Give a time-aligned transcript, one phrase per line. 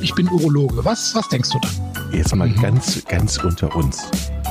[0.00, 0.84] ich bin Urologe.
[0.84, 2.12] Was, was denkst du dann?
[2.12, 4.10] Jetzt mal ganz, ganz unter uns.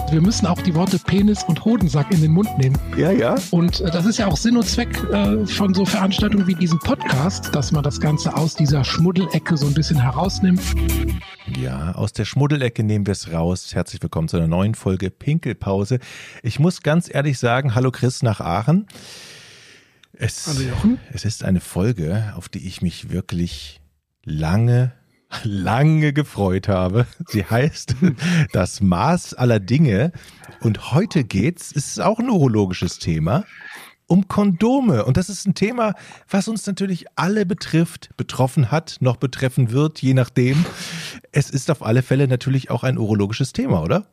[0.09, 2.77] Wir müssen auch die Worte Penis und Hodensack in den Mund nehmen.
[2.95, 3.35] Ja, ja.
[3.51, 6.79] Und äh, das ist ja auch Sinn und Zweck äh, von so Veranstaltungen wie diesem
[6.79, 10.61] Podcast, dass man das Ganze aus dieser Schmuddelecke so ein bisschen herausnimmt.
[11.57, 13.73] Ja, aus der Schmuddelecke nehmen wir es raus.
[13.73, 15.99] Herzlich willkommen zu einer neuen Folge Pinkelpause.
[16.41, 18.87] Ich muss ganz ehrlich sagen, hallo Chris nach Aachen.
[20.13, 20.99] Es, Hallo Jochen.
[21.11, 23.81] es ist eine Folge, auf die ich mich wirklich
[24.23, 24.91] lange,
[25.43, 27.05] lange gefreut habe.
[27.27, 27.95] Sie heißt
[28.51, 30.11] Das Maß aller Dinge.
[30.61, 33.45] Und heute geht's, es ist auch ein urologisches Thema,
[34.07, 35.05] um Kondome.
[35.05, 35.93] Und das ist ein Thema,
[36.29, 40.65] was uns natürlich alle betrifft, betroffen hat, noch betreffen wird, je nachdem.
[41.31, 44.07] Es ist auf alle Fälle natürlich auch ein urologisches Thema, oder?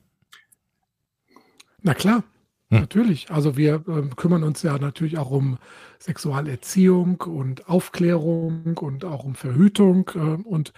[1.82, 2.24] Na klar,
[2.70, 2.80] Hm.
[2.80, 3.30] natürlich.
[3.30, 5.58] Also wir ähm, kümmern uns ja natürlich auch um
[5.98, 10.72] Sexualerziehung und Aufklärung und auch um Verhütung äh, und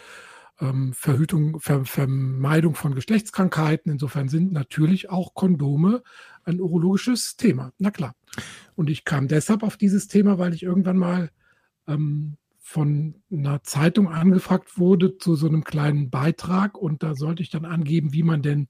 [0.61, 3.93] ähm, Verhütung, Ver Vermeidung von Geschlechtskrankheiten.
[3.93, 6.03] Insofern sind natürlich auch Kondome
[6.45, 7.73] ein urologisches Thema.
[7.78, 8.15] Na klar.
[8.75, 11.31] Und ich kam deshalb auf dieses Thema, weil ich irgendwann mal
[11.87, 17.50] ähm, von einer Zeitung angefragt wurde zu so einem kleinen Beitrag und da sollte ich
[17.50, 18.69] dann angeben, wie man denn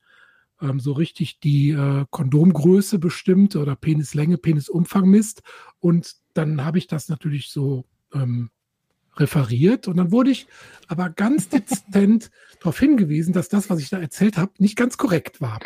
[0.61, 5.43] ähm, so richtig die äh, Kondomgröße bestimmt oder Penislänge, Penisumfang misst.
[5.81, 8.51] Und dann habe ich das natürlich so ähm,
[9.17, 10.47] referiert und dann wurde ich
[10.89, 15.41] aber ganz dezent darauf hingewiesen, dass das, was ich da erzählt habe, nicht ganz korrekt
[15.41, 15.59] war.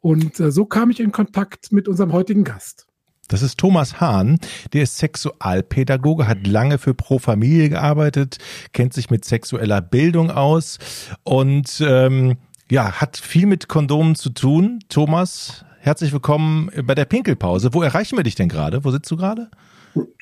[0.00, 2.86] Und äh, so kam ich in Kontakt mit unserem heutigen Gast.
[3.28, 4.38] Das ist Thomas Hahn,
[4.72, 8.38] der ist Sexualpädagoge, hat lange für Pro Familie gearbeitet,
[8.72, 10.78] kennt sich mit sexueller Bildung aus
[11.24, 12.36] und ähm,
[12.70, 14.80] ja, hat viel mit Kondomen zu tun.
[14.88, 17.72] Thomas, herzlich willkommen bei der Pinkelpause.
[17.72, 18.84] Wo erreichen wir dich denn gerade?
[18.84, 19.48] Wo sitzt du gerade?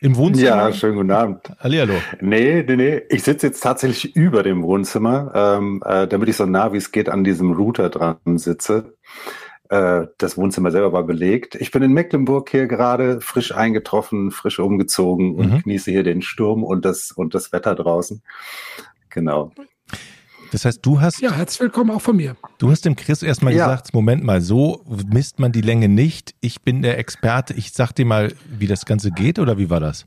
[0.00, 0.46] Im Wohnzimmer?
[0.46, 1.40] Ja, schönen guten Abend.
[1.58, 1.94] Hallihallo.
[2.20, 3.02] Nee, nee, nee.
[3.08, 6.92] Ich sitze jetzt tatsächlich über dem Wohnzimmer, ähm, äh, damit ich so nah wie es
[6.92, 8.94] geht an diesem Router dran sitze.
[9.70, 11.56] Äh, das Wohnzimmer selber war belegt.
[11.56, 15.62] Ich bin in Mecklenburg hier gerade frisch eingetroffen, frisch umgezogen und Mhm.
[15.62, 18.22] genieße hier den Sturm und das, und das Wetter draußen.
[19.10, 19.50] Genau.
[20.54, 22.36] Das heißt, du hast, Ja, herzlich willkommen auch von mir.
[22.58, 23.64] du hast dem Chris erstmal Ja.
[23.66, 26.32] gesagt, Moment mal, so misst man die Länge nicht.
[26.40, 27.54] Ich bin der Experte.
[27.54, 30.06] Ich sag dir mal, wie das Ganze geht oder wie war das?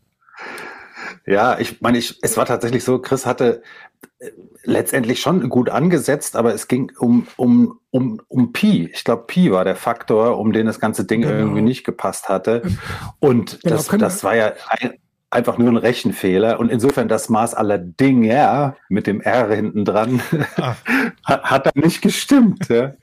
[1.25, 3.61] Ja, ich meine, ich, es war tatsächlich so, Chris hatte
[4.19, 4.29] äh,
[4.63, 8.89] letztendlich schon gut angesetzt, aber es ging um, um, um, um Pi.
[8.93, 11.33] Ich glaube, Pi war der Faktor, um den das ganze Ding Genau.
[11.33, 12.61] irgendwie nicht gepasst hatte.
[13.19, 14.93] Und Genau, das, das war ja ein,
[15.29, 16.59] einfach nur ein Rechenfehler.
[16.59, 20.21] Und insofern das Maß aller Dinge mit dem R hinten dran
[20.57, 20.75] Ah.
[21.23, 22.69] hat, dann nicht gestimmt.
[22.69, 22.93] Ja.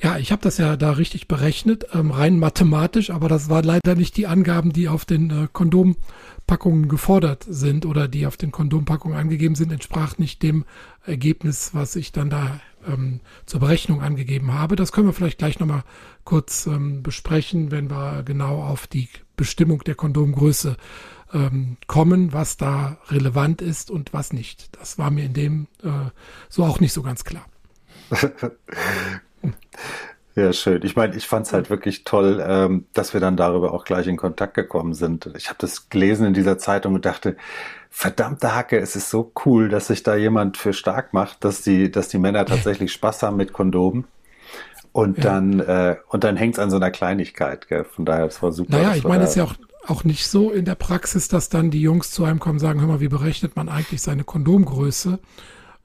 [0.00, 3.94] Ja, ich habe das ja da richtig berechnet, ähm, rein mathematisch, aber das war leider
[3.94, 9.16] nicht die Angaben, die auf den äh, Kondompackungen gefordert sind oder die auf den Kondompackungen
[9.16, 10.64] angegeben sind, entsprach nicht dem
[11.06, 14.74] Ergebnis, was ich dann da ähm, zur Berechnung angegeben habe.
[14.74, 15.84] Das können wir vielleicht gleich nochmal
[16.24, 20.76] kurz ähm, besprechen, wenn wir genau auf die Bestimmung der Kondomgröße
[21.32, 24.76] ähm, kommen, was da relevant ist und was nicht.
[24.78, 25.88] Das war mir in dem äh,
[26.48, 27.46] so auch nicht so ganz klar.
[30.34, 30.82] Ja, schön.
[30.82, 34.06] Ich meine, ich fand es halt wirklich toll, ähm, dass wir dann darüber auch gleich
[34.06, 35.30] in Kontakt gekommen sind.
[35.36, 37.36] Ich habe das gelesen in dieser Zeitung und dachte,
[37.90, 41.90] verdammte Hacke, es ist so cool, dass sich da jemand für stark macht, dass die,
[41.90, 44.06] dass die Männer tatsächlich Spaß haben mit Kondomen.
[44.92, 45.24] Und Ja.
[45.24, 47.84] dann, äh, und dann hängt's an so einer Kleinigkeit, gell?
[47.84, 48.78] Von daher, das war super.
[48.78, 49.54] Naja, ich meine, es ist ja auch,
[49.86, 52.80] auch nicht so in der Praxis, dass dann die Jungs zu einem kommen und sagen,
[52.80, 55.18] hör mal, wie berechnet man eigentlich seine Kondomgröße?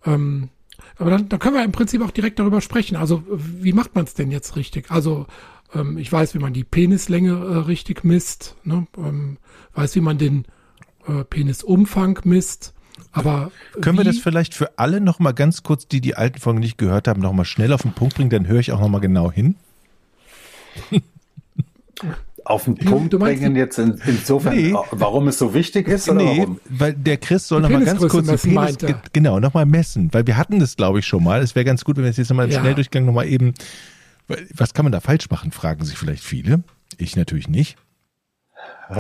[0.06, 0.50] Ähm,
[0.98, 2.96] aber dann, dann können wir im Prinzip auch direkt darüber sprechen.
[2.96, 4.92] Also wie macht man es denn jetzt richtig?
[4.92, 5.26] Also
[5.74, 8.88] ähm, ich weiß, wie man die Penislänge äh, richtig misst, ne?
[8.98, 9.38] ähm,
[9.74, 10.46] weiß, wie man den
[11.08, 12.74] äh, Penisumfang misst.
[13.12, 16.60] Aber Können wir wie, das vielleicht für alle nochmal ganz kurz, die die alten Folgen
[16.60, 18.30] nicht gehört haben, nochmal schnell auf den Punkt bringen?
[18.30, 19.56] Dann höre ich auch nochmal genau hin.
[22.50, 24.74] auf den Punkt du meinst bringen jetzt in, insofern, Nee.
[24.92, 26.60] warum es so wichtig ist oder Nee, warum?
[26.70, 30.60] weil der Chris soll nochmal ganz kurz messen, ge- genau, nochmal messen, weil wir hatten
[30.60, 31.42] das, glaube ich, schon mal.
[31.42, 32.60] Es wäre ganz gut, wenn wir es jetzt nochmal im Ja.
[32.62, 33.54] Schnelldurchgang nochmal eben,
[34.56, 36.64] was kann man da falsch machen, fragen sich vielleicht viele.
[36.98, 37.78] Ich natürlich nicht.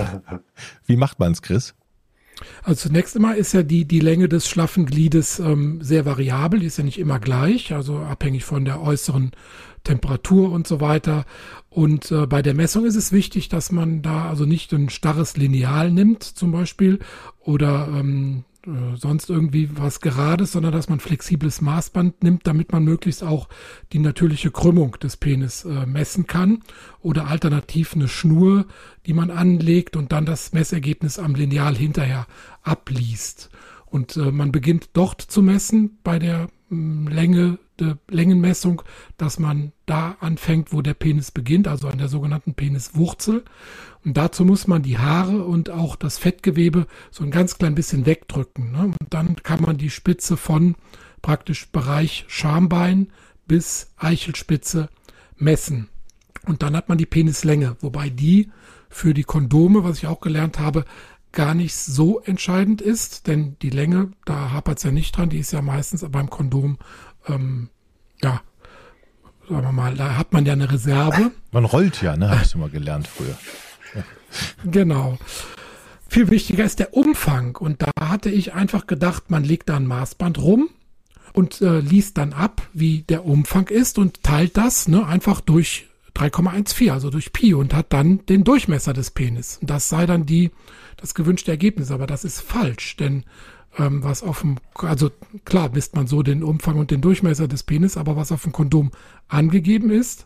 [0.85, 1.73] Wie macht man's, Chris?
[2.61, 6.67] Also zunächst einmal ist ja die, die Länge des schlaffen Gliedes ähm, sehr variabel, die
[6.67, 9.31] ist ja nicht immer gleich, also abhängig von der äußeren
[9.87, 11.25] Temperatur und so weiter.
[11.69, 15.37] Und äh, bei der Messung ist es wichtig, dass man da also nicht ein starres
[15.37, 16.99] Lineal nimmt zum Beispiel
[17.39, 22.83] oder ähm, äh, sonst irgendwie was Gerades, sondern dass man flexibles Maßband nimmt, damit man
[22.83, 23.47] möglichst auch
[23.93, 26.63] die natürliche Krümmung des Penis äh, messen kann
[26.99, 28.65] oder alternativ eine Schnur,
[29.05, 32.27] die man anlegt und dann das Messergebnis am Lineal hinterher
[32.61, 33.51] abliest.
[33.85, 37.66] Und äh, man beginnt dort zu messen bei der Länge, der
[38.09, 38.81] Längenmessung,
[39.17, 43.43] dass man da anfängt, wo der Penis beginnt, also an der sogenannten Peniswurzel.
[44.03, 48.05] Und dazu muss man die Haare und auch das Fettgewebe so ein ganz klein bisschen
[48.05, 48.71] wegdrücken.
[48.71, 48.83] Ne?
[48.99, 50.75] Und dann kann man die Spitze von
[51.21, 53.07] praktisch Bereich Schambein
[53.47, 54.89] bis Eichelspitze
[55.35, 55.89] messen.
[56.45, 58.51] Und dann hat man die Penislänge, wobei die
[58.89, 60.85] für die Kondome, was ich auch gelernt habe,
[61.33, 65.39] gar nicht so entscheidend ist, denn die Länge, da hapert es ja nicht dran, die
[65.39, 66.77] ist ja meistens beim Kondom,
[67.29, 67.69] ähm,
[68.23, 68.41] ja,
[69.49, 71.31] sagen wir mal, da hat man ja eine Reserve.
[71.51, 72.29] Man rollt ja, ne?
[72.29, 73.37] Hast du mal gelernt früher.
[74.65, 75.17] Genau.
[76.09, 77.55] Viel wichtiger ist der Umfang.
[77.55, 80.69] Und da hatte ich einfach gedacht, man legt da ein Maßband rum
[81.33, 85.87] und äh, liest dann ab, wie der Umfang ist und teilt das ne, einfach durch
[86.15, 89.59] 3,14, also durch Pi und hat dann den Durchmesser des Penis.
[89.61, 90.51] Und das sei dann die,
[90.97, 91.91] das gewünschte Ergebnis.
[91.91, 93.23] Aber das ist falsch, denn
[93.77, 95.09] ähm, was auf dem, also
[95.45, 98.51] klar misst man so den Umfang und den Durchmesser des Penis, aber was auf dem
[98.51, 98.91] Kondom
[99.27, 100.25] angegeben ist,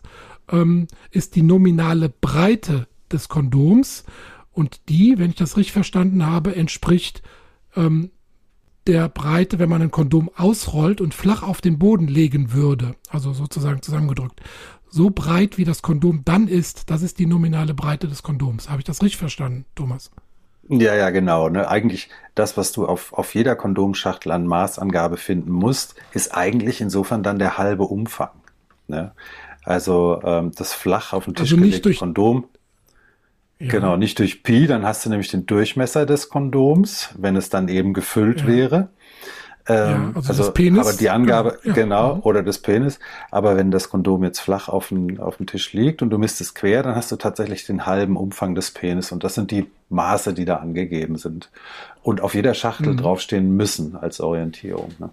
[0.50, 4.04] ähm, ist die nominale Breite des Kondoms
[4.52, 7.22] und die, wenn ich das richtig verstanden habe, entspricht
[7.76, 8.10] ähm,
[8.86, 13.32] der Breite, wenn man ein Kondom ausrollt und flach auf den Boden legen würde, also
[13.32, 14.40] sozusagen zusammengedrückt.
[14.90, 18.68] So breit wie das Kondom dann ist, das ist die nominale Breite des Kondoms.
[18.68, 20.10] Habe ich das richtig verstanden, Thomas?
[20.68, 21.48] Ja, ja, genau.
[21.48, 21.68] Ne?
[21.68, 27.22] Eigentlich das, was du auf, auf jeder Kondomschachtel an Maßangabe finden musst, ist eigentlich insofern
[27.22, 28.30] dann der halbe Umfang.
[28.88, 29.12] Ne?
[29.64, 32.44] Also ähm, das flach auf den Tisch also gelegte Kondom.
[33.58, 33.68] Ja.
[33.68, 37.68] Genau, nicht durch Pi, dann hast du nämlich den Durchmesser des Kondoms, wenn es dann
[37.68, 38.46] eben gefüllt ja.
[38.48, 38.88] wäre.
[39.68, 42.20] Ähm, ja, also, also Penis, aber die Angabe, ja, genau, mhm.
[42.22, 42.98] oder des Penis.
[43.30, 46.40] Aber wenn das Kondom jetzt flach auf dem, auf dem Tisch liegt und du misst
[46.40, 49.12] es quer, dann hast du tatsächlich den halben Umfang des Penis.
[49.12, 51.50] Und das sind die Maße, die da angegeben sind.
[52.02, 52.96] Und auf jeder Schachtel mhm.
[52.96, 54.92] draufstehen müssen als Orientierung.
[54.98, 55.10] Ne?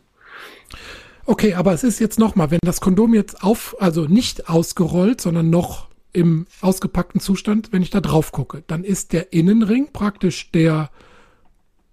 [1.25, 5.51] Okay, aber es ist jetzt nochmal, wenn das Kondom jetzt auf, also nicht ausgerollt, sondern
[5.51, 10.89] noch im ausgepackten Zustand, wenn ich da drauf gucke, dann ist der Innenring praktisch der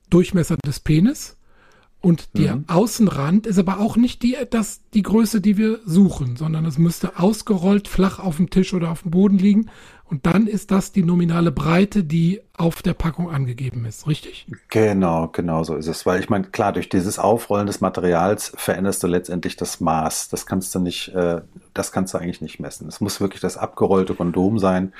[0.08, 1.35] Durchmesser des Penis
[2.06, 2.64] und der mhm.
[2.68, 7.18] Außenrand ist aber auch nicht die, das, die Größe, die wir suchen, sondern es müsste
[7.18, 9.70] ausgerollt flach auf dem Tisch oder auf dem Boden liegen.
[10.04, 14.46] Und dann ist das die nominale Breite, die auf der Packung angegeben ist, richtig?
[14.68, 16.06] Genau, genau so ist es.
[16.06, 20.28] Weil ich meine, klar, durch dieses Aufrollen des Materials veränderst du letztendlich das Maß.
[20.28, 21.40] Das kannst du nicht, äh,
[21.74, 22.86] das kannst du eigentlich nicht messen.
[22.86, 24.92] Es muss wirklich das abgerollte Kondom sein.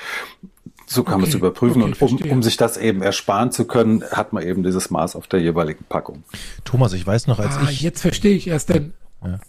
[0.87, 1.83] So kann okay, man es überprüfen.
[1.83, 5.17] Okay, und um, um, sich das eben ersparen zu können, hat man eben dieses Maß
[5.17, 6.23] auf der jeweiligen Packung.
[6.65, 7.81] Thomas, ich weiß noch, als ah, ich.
[7.81, 8.93] Jetzt verstehe ich erst, denn.
[9.25, 9.41] Ja.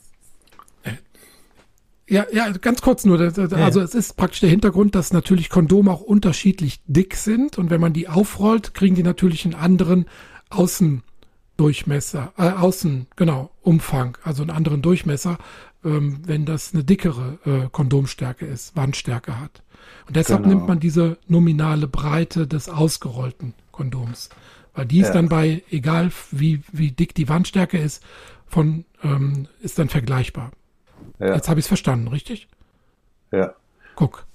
[2.10, 3.20] Ja, ja, ganz kurz nur.
[3.20, 3.68] Also ja.
[3.68, 7.92] es ist praktisch der Hintergrund, dass natürlich Kondome auch unterschiedlich dick sind und wenn man
[7.92, 10.06] die aufrollt, kriegen die natürlich einen anderen
[10.50, 15.38] Außendurchmesser, äh, Außen, genau, Umfang, also einen anderen Durchmesser,
[15.84, 19.64] ähm, wenn das eine dickere äh, Kondomstärke ist, Wandstärke hat.
[20.08, 20.56] Und deshalb genau.
[20.56, 24.30] nimmt man diese nominale Breite des ausgerollten Kondoms.
[24.74, 25.14] Weil die ist ja.
[25.14, 28.04] dann bei, egal wie, wie dick die Wandstärke ist,
[28.48, 30.52] von, ähm, ist dann vergleichbar.
[31.20, 31.36] Ja.
[31.36, 32.48] Jetzt habe ich es verstanden, richtig?
[33.32, 33.54] Ja.
[33.96, 34.26] Guck.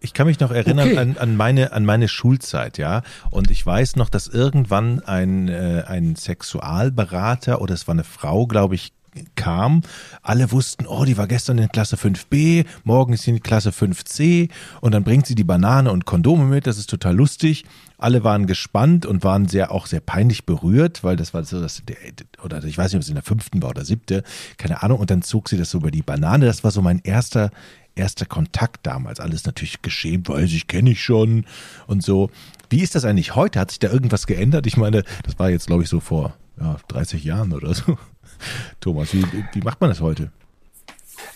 [0.00, 0.98] Ich kann mich noch erinnern okay.
[0.98, 3.02] an, an, meine, an meine Schulzeit, ja.
[3.30, 8.46] Und ich weiß noch, dass irgendwann ein, äh, ein Sexualberater oder es war eine Frau,
[8.46, 8.92] glaube ich,
[9.34, 9.82] kam,
[10.22, 14.50] alle wussten, oh, die war gestern in Klasse 5b, morgen ist sie in Klasse 5c
[14.80, 17.64] und dann bringt sie die Banane und Kondome mit, das ist total lustig.
[18.00, 21.82] Alle waren gespannt und waren sehr auch sehr peinlich berührt, weil das war so, dass
[22.44, 24.22] oder ich weiß nicht, ob es in der fünften war oder siebte,
[24.56, 25.00] keine Ahnung.
[25.00, 26.46] Und dann zog sie das so über die Banane.
[26.46, 27.50] Das war so mein erster
[27.98, 29.20] erster Kontakt damals.
[29.20, 31.44] Alles natürlich geschämt, weiß ich, kenne ich schon
[31.86, 32.30] und so.
[32.70, 33.60] Wie ist das eigentlich heute?
[33.60, 34.66] Hat sich da irgendwas geändert?
[34.66, 37.98] Ich meine, das war jetzt, glaube ich, so vor ja, 30 Jahren oder so.
[38.80, 40.30] Thomas, wie, wie macht man das heute?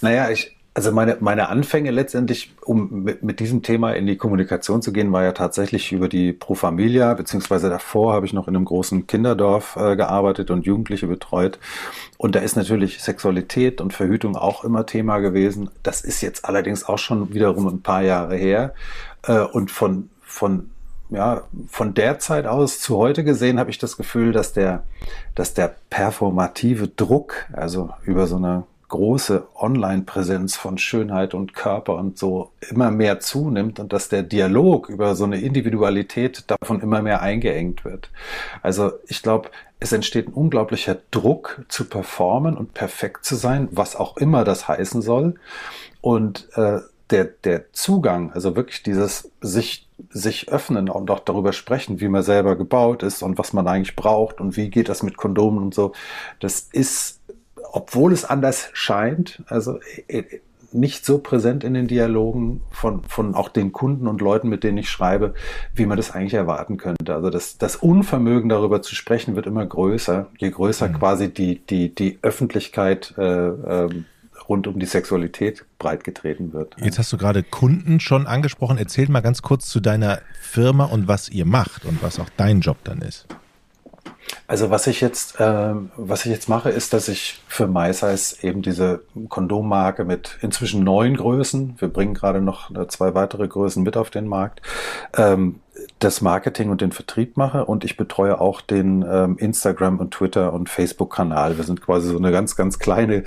[0.01, 4.81] Naja, ich, also meine, meine Anfänge letztendlich, um mit, mit diesem Thema in die Kommunikation
[4.81, 8.57] zu gehen, war ja tatsächlich über die Pro Familia, beziehungsweise davor habe ich noch in
[8.57, 11.59] einem großen Kinderdorf äh, gearbeitet und Jugendliche betreut.
[12.17, 15.69] Und da ist natürlich Sexualität und Verhütung auch immer Thema gewesen.
[15.83, 18.75] Das ist jetzt allerdings auch schon wiederum ein paar Jahre her.
[19.25, 20.71] Äh, und von, von
[21.13, 24.83] ja, von der Zeit aus zu heute gesehen habe ich das Gefühl, dass der,
[25.35, 32.19] dass der performative Druck, also über so eine große Online-Präsenz von Schönheit und Körper und
[32.19, 37.23] so immer mehr zunimmt und dass der Dialog über so eine Individualität davon immer mehr
[37.23, 38.11] eingeengt wird.
[38.63, 39.49] Also ich glaube,
[39.81, 44.69] es entsteht ein unglaublicher Druck zu performen und perfekt zu sein, was auch immer das
[44.69, 45.37] heißen soll.
[46.03, 46.81] Und äh,
[47.13, 52.23] der, der Zugang, also wirklich dieses sich, sich öffnen und auch darüber sprechen, wie man
[52.23, 55.75] selber gebaut ist und was man eigentlich braucht und wie geht das mit Kondomen und
[55.75, 55.93] so,
[56.41, 57.21] das ist
[57.73, 60.25] obwohl es anders scheint, also äh,
[60.73, 64.79] nicht so präsent in den Dialogen von, von auch den Kunden und Leuten, mit denen
[64.79, 65.35] ich schreibe,
[65.75, 67.15] wie man das eigentlich erwarten könnte.
[67.15, 70.95] Also das, das Unvermögen darüber zu sprechen wird immer größer, je größer mhm.
[70.95, 73.89] quasi die, die, die Öffentlichkeit äh, äh,
[74.49, 76.77] rund um die Sexualität breitgetreten wird.
[76.79, 78.79] Jetzt hast du gerade Kunden schon angesprochen.
[78.79, 82.61] Erzähl mal ganz kurz zu deiner Firma und was ihr macht und was auch dein
[82.61, 83.27] Job dann ist.
[84.47, 88.63] Also was ich jetzt, äh, was ich jetzt mache, ist, dass ich für MySize eben
[88.63, 94.11] diese Kondommarke mit inzwischen neun Größen, wir bringen gerade noch zwei weitere Größen mit auf
[94.11, 94.63] den Markt,
[95.17, 95.61] ähm,
[95.99, 100.53] das Marketing und den Vertrieb mache und ich betreue auch den ähm, Instagram und Twitter
[100.53, 101.57] und Facebook-Kanal.
[101.57, 103.25] Wir sind quasi so eine ganz, ganz kleine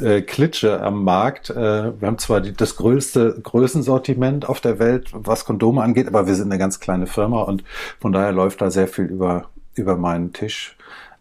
[0.00, 1.50] äh, Klitsche am Markt.
[1.50, 6.26] Äh, wir haben zwar die, das größte Größensortiment auf der Welt, was Kondome angeht, aber
[6.26, 7.64] wir sind eine ganz kleine Firma und
[8.00, 10.76] von daher läuft da sehr viel über über meinen Tisch,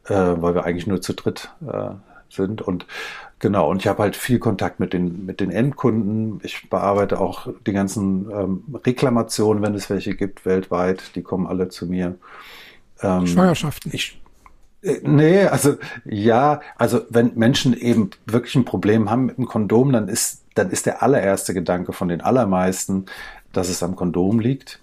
[0.05, 1.91] äh, weil wir eigentlich nur zu dritt äh,
[2.29, 2.61] sind.
[2.61, 2.85] Und
[3.39, 6.39] genau, und ich habe halt viel Kontakt mit den, mit den Endkunden.
[6.43, 11.15] Ich bearbeite auch die ganzen ähm, Reklamationen, wenn es welche gibt, weltweit.
[11.15, 12.15] Die kommen alle zu mir.
[13.01, 13.91] Ähm, Schwangerschaften.
[13.93, 14.21] Ich,
[14.81, 19.91] äh, Nee, also ja, also wenn Menschen eben wirklich ein Problem haben mit dem Kondom,
[19.91, 23.05] dann ist, dann ist der allererste Gedanke von den allermeisten,
[23.53, 24.79] dass es am Kondom liegt.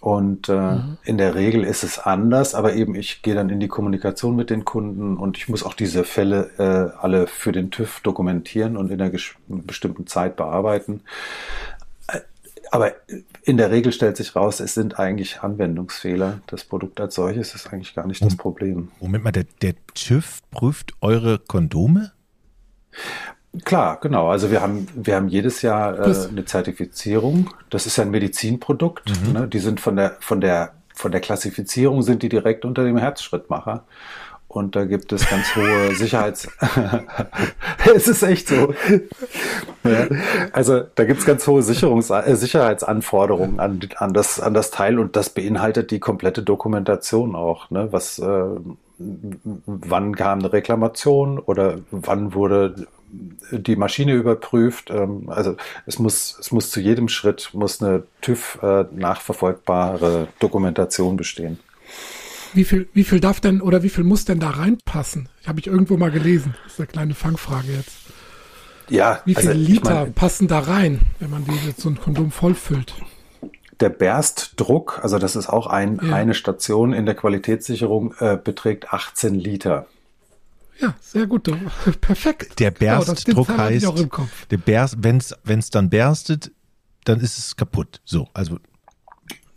[0.00, 0.98] Und äh, mhm.
[1.04, 4.50] in der Regel ist es anders, aber eben ich gehe dann in die Kommunikation mit
[4.50, 8.90] den Kunden und ich muss auch diese Fälle äh, alle für den TÜV dokumentieren und
[8.90, 11.02] in einer bestimmten Zeit bearbeiten.
[12.06, 12.20] Äh,
[12.70, 12.92] aber
[13.42, 16.42] in der Regel stellt sich raus, es sind eigentlich Anwendungsfehler.
[16.46, 18.92] Das Produkt als solches ist eigentlich gar nicht das Problem.
[19.00, 22.12] Moment mal, der, der TÜV prüft eure Kondome?
[23.64, 24.28] Klar, genau.
[24.28, 27.50] Also wir haben, wir haben jedes Jahr äh, eine Zertifizierung.
[27.70, 29.10] Das ist ja ein Medizinprodukt.
[29.24, 29.32] Mhm.
[29.32, 29.48] Ne?
[29.48, 33.84] Die sind von der, von der, von der Klassifizierung sind die direkt unter dem Herzschrittmacher.
[34.48, 36.48] Und da gibt es ganz hohe Sicherheits...
[37.94, 38.74] es ist echt so.
[39.84, 40.06] Ja.
[40.52, 44.98] Also da gibt es ganz hohe Sicherungs äh, Sicherheitsanforderungen an, an, das, an das Teil
[44.98, 47.70] und das beinhaltet die komplette Dokumentation auch.
[47.70, 47.88] Ne?
[47.92, 48.44] Was, äh,
[48.98, 52.86] wann kam eine Reklamation oder wann wurde
[53.50, 54.90] die Maschine überprüft.
[54.90, 61.16] Ähm, also es muss, es muss zu jedem Schritt muss eine TÜV äh, nachverfolgbare Dokumentation
[61.16, 61.58] bestehen.
[62.54, 65.28] Wie viel, wie viel darf denn oder wie viel muss denn da reinpassen?
[65.46, 66.54] Habe ich irgendwo mal gelesen.
[66.64, 67.96] Das ist eine kleine Fangfrage jetzt.
[68.88, 69.20] Ja.
[69.24, 72.00] Wie viele also, Liter ich mein, passen da rein, wenn man die jetzt so ein
[72.00, 72.94] Kondom vollfüllt?
[73.80, 76.14] Der Berstdruck, also das ist auch ein, ja.
[76.14, 79.86] eine Station in der Qualitätssicherung, äh, beträgt 18 Liter.
[80.78, 81.50] Ja, sehr gut.
[82.00, 82.58] Perfekt.
[82.60, 83.86] Der Berstdruck genau, heißt,
[84.50, 86.52] der Berst, wenn's, wenn's dann berstet,
[87.04, 88.00] dann ist es kaputt.
[88.04, 88.58] So, also.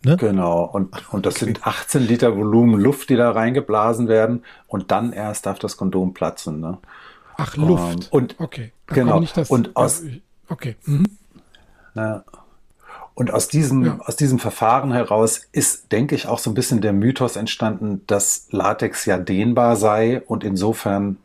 [0.03, 0.17] Ne?
[0.17, 0.63] Genau.
[0.63, 1.45] Und, und das okay.
[1.45, 4.43] sind 18 Liter Volumen Luft, die da reingeblasen werden.
[4.67, 6.59] Und dann erst darf das Kondom platzen.
[6.59, 6.79] Ne?
[7.37, 8.11] Ach, Luft.
[8.11, 8.71] Um, und, okay.
[8.87, 9.19] Dann genau.
[9.19, 10.03] Das, und aus,
[10.49, 10.75] okay.
[10.85, 11.05] Mhm.
[11.93, 12.23] Na,
[13.13, 13.99] und aus diesem, ja.
[14.05, 18.47] aus diesem Verfahren heraus ist, denke ich, auch so ein bisschen der Mythos entstanden, dass
[18.51, 21.17] Latex ja dehnbar sei und insofern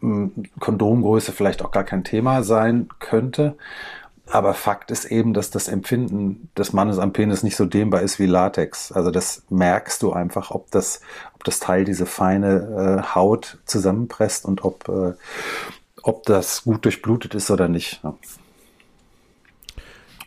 [0.00, 3.56] hm, Kondomgröße vielleicht auch gar kein Thema sein könnte.
[4.26, 8.18] Aber Fakt ist eben, dass das Empfinden des Mannes am Penis nicht so dehnbar ist
[8.18, 8.90] wie Latex.
[8.90, 11.02] Also das merkst du einfach, ob das,
[11.34, 15.12] ob das Teil diese feine äh, Haut zusammenpresst und ob, äh,
[16.02, 18.00] ob das gut durchblutet ist oder nicht.
[18.02, 18.14] Ja.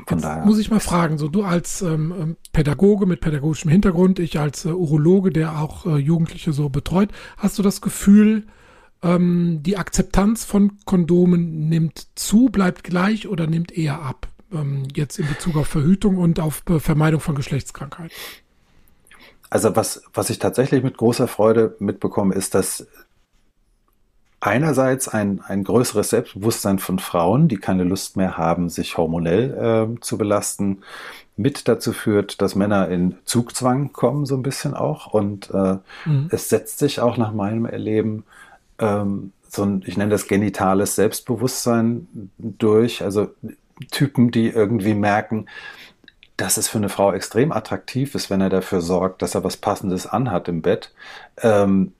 [0.08, 0.46] Von daher.
[0.46, 4.66] Muss ich mal fragen, so du als ähm, ähm, Pädagoge mit pädagogischem Hintergrund, ich als
[4.66, 8.46] äh, Urologe, der auch äh, Jugendliche so betreut, hast du das Gefühl,
[9.02, 14.28] ähm, die Akzeptanz von Kondomen nimmt zu, bleibt gleich oder nimmt eher ab?
[14.52, 18.16] Ähm, jetzt in Bezug auf Verhütung und auf äh, Vermeidung von Geschlechtskrankheiten.
[19.50, 22.88] Also was, was ich tatsächlich mit großer Freude mitbekomme, ist, dass
[24.46, 30.00] einerseits ein, ein größeres Selbstbewusstsein von Frauen, die keine Lust mehr haben, sich hormonell äh,
[30.02, 30.82] zu belasten,
[31.38, 35.08] mit dazu führt, dass Männer in Zugzwang kommen, so ein bisschen auch.
[35.08, 36.30] Und äh, mhm.
[36.30, 38.24] es setzt sich auch nach meinem Erleben
[38.80, 43.04] ähm, so ein, ich nenne das genitales Selbstbewusstsein durch.
[43.04, 43.30] Also
[43.92, 45.48] Typen, die irgendwie merken,
[46.38, 49.58] dass es für eine Frau extrem attraktiv ist, wenn er dafür sorgt, dass er was
[49.58, 50.94] Passendes anhat im Bett.
[51.42, 51.94] Ähm,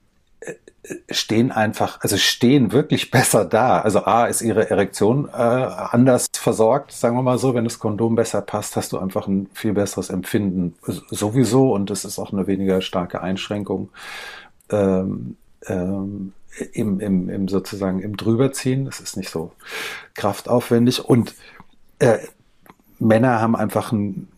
[1.10, 3.80] stehen einfach, also stehen wirklich besser da.
[3.80, 7.54] Also A, ist ihre Erektion äh, anders versorgt, sagen wir mal so.
[7.54, 10.74] Wenn das Kondom besser passt, hast du einfach ein viel besseres Empfinden
[11.10, 13.90] sowieso und es ist auch eine weniger starke Einschränkung
[14.70, 16.32] ähm, ähm,
[16.72, 18.86] im, im, im sozusagen im Drüberziehen.
[18.86, 19.52] Es ist nicht so
[20.14, 21.34] kraftaufwendig und
[21.98, 22.18] äh,
[22.98, 24.28] Männer haben einfach ein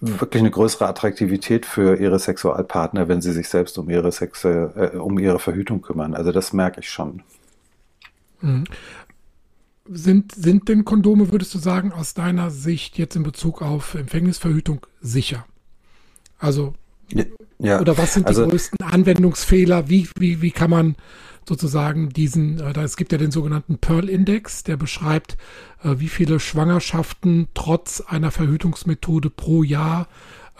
[0.00, 4.96] wirklich eine größere Attraktivität für ihre Sexualpartner, wenn sie sich selbst um ihre Sexe, äh,
[4.96, 6.14] um ihre Verhütung kümmern.
[6.14, 7.22] Also das merke ich schon.
[8.40, 8.64] Mhm.
[9.92, 14.86] Sind, sind denn Kondome, würdest du sagen, aus deiner Sicht jetzt in Bezug auf Empfängnisverhütung
[15.00, 15.44] sicher?
[16.38, 16.74] Also,
[17.58, 19.88] ja, oder was sind die also, größten Anwendungsfehler?
[19.90, 20.96] Wie, wie, wie kann man
[21.48, 25.36] sozusagen diesen, äh, es gibt ja den sogenannten Pearl-Index, der beschreibt,
[25.82, 30.08] äh, wie viele Schwangerschaften trotz einer Verhütungsmethode pro Jahr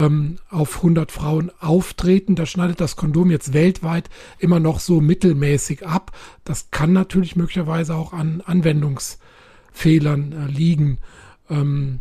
[0.01, 2.35] ähm, auf 100 Frauen auftreten.
[2.35, 6.13] Da schneidet das Kondom jetzt weltweit immer noch so mittelmäßig ab.
[6.45, 10.99] Das kann natürlich möglicherweise auch an Anwendungsfehlern äh, liegen.
[11.49, 12.01] Ähm,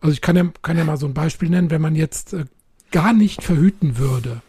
[0.00, 2.46] also ich kann ja, kann ja mal so ein Beispiel nennen, wenn man jetzt äh,
[2.90, 4.40] gar nicht verhüten würde,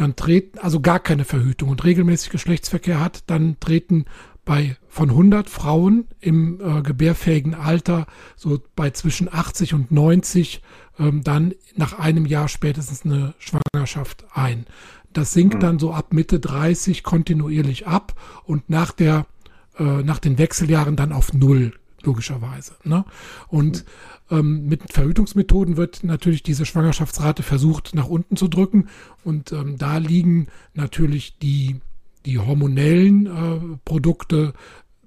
[0.00, 4.06] dann treten, also gar keine Verhütung und regelmäßig Geschlechtsverkehr hat, dann treten
[4.46, 10.62] bei von 100 Frauen im äh, gebärfähigen Alter so bei zwischen 80 und 90
[10.98, 14.66] ähm, dann nach einem Jahr spätestens eine Schwangerschaft ein.
[15.12, 15.60] Das sinkt mhm.
[15.60, 18.14] dann so ab Mitte 30 kontinuierlich ab
[18.44, 19.26] und nach der
[19.78, 22.74] äh, nach den Wechseljahren dann auf null logischerweise.
[22.84, 23.04] Ne?
[23.48, 23.84] Und
[24.30, 28.88] ähm, mit Verhütungsmethoden wird natürlich diese Schwangerschaftsrate versucht nach unten zu drücken
[29.24, 31.80] und ähm, da liegen natürlich die
[32.26, 34.52] die hormonellen äh, Produkte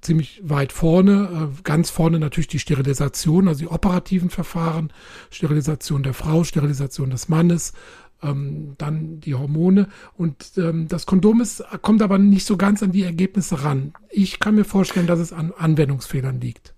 [0.02, 1.52] ziemlich weit vorne.
[1.54, 4.92] Äh, ganz vorne natürlich die Sterilisation, also die operativen Verfahren,
[5.30, 7.74] Sterilisation der Frau, Sterilisation des Mannes,
[8.22, 9.88] ähm, dann die Hormone.
[10.18, 13.94] Und ähm, das Kondom ist, kommt aber nicht so ganz an die Ergebnisse ran.
[14.10, 16.73] Ich kann mir vorstellen, dass es an Anwendungsfehlern liegt.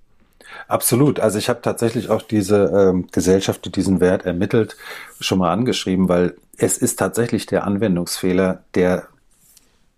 [0.67, 1.19] Absolut.
[1.19, 4.77] Also ich habe tatsächlich auch diese ähm, Gesellschaft, die diesen Wert ermittelt,
[5.19, 9.07] schon mal angeschrieben, weil es ist tatsächlich der Anwendungsfehler, der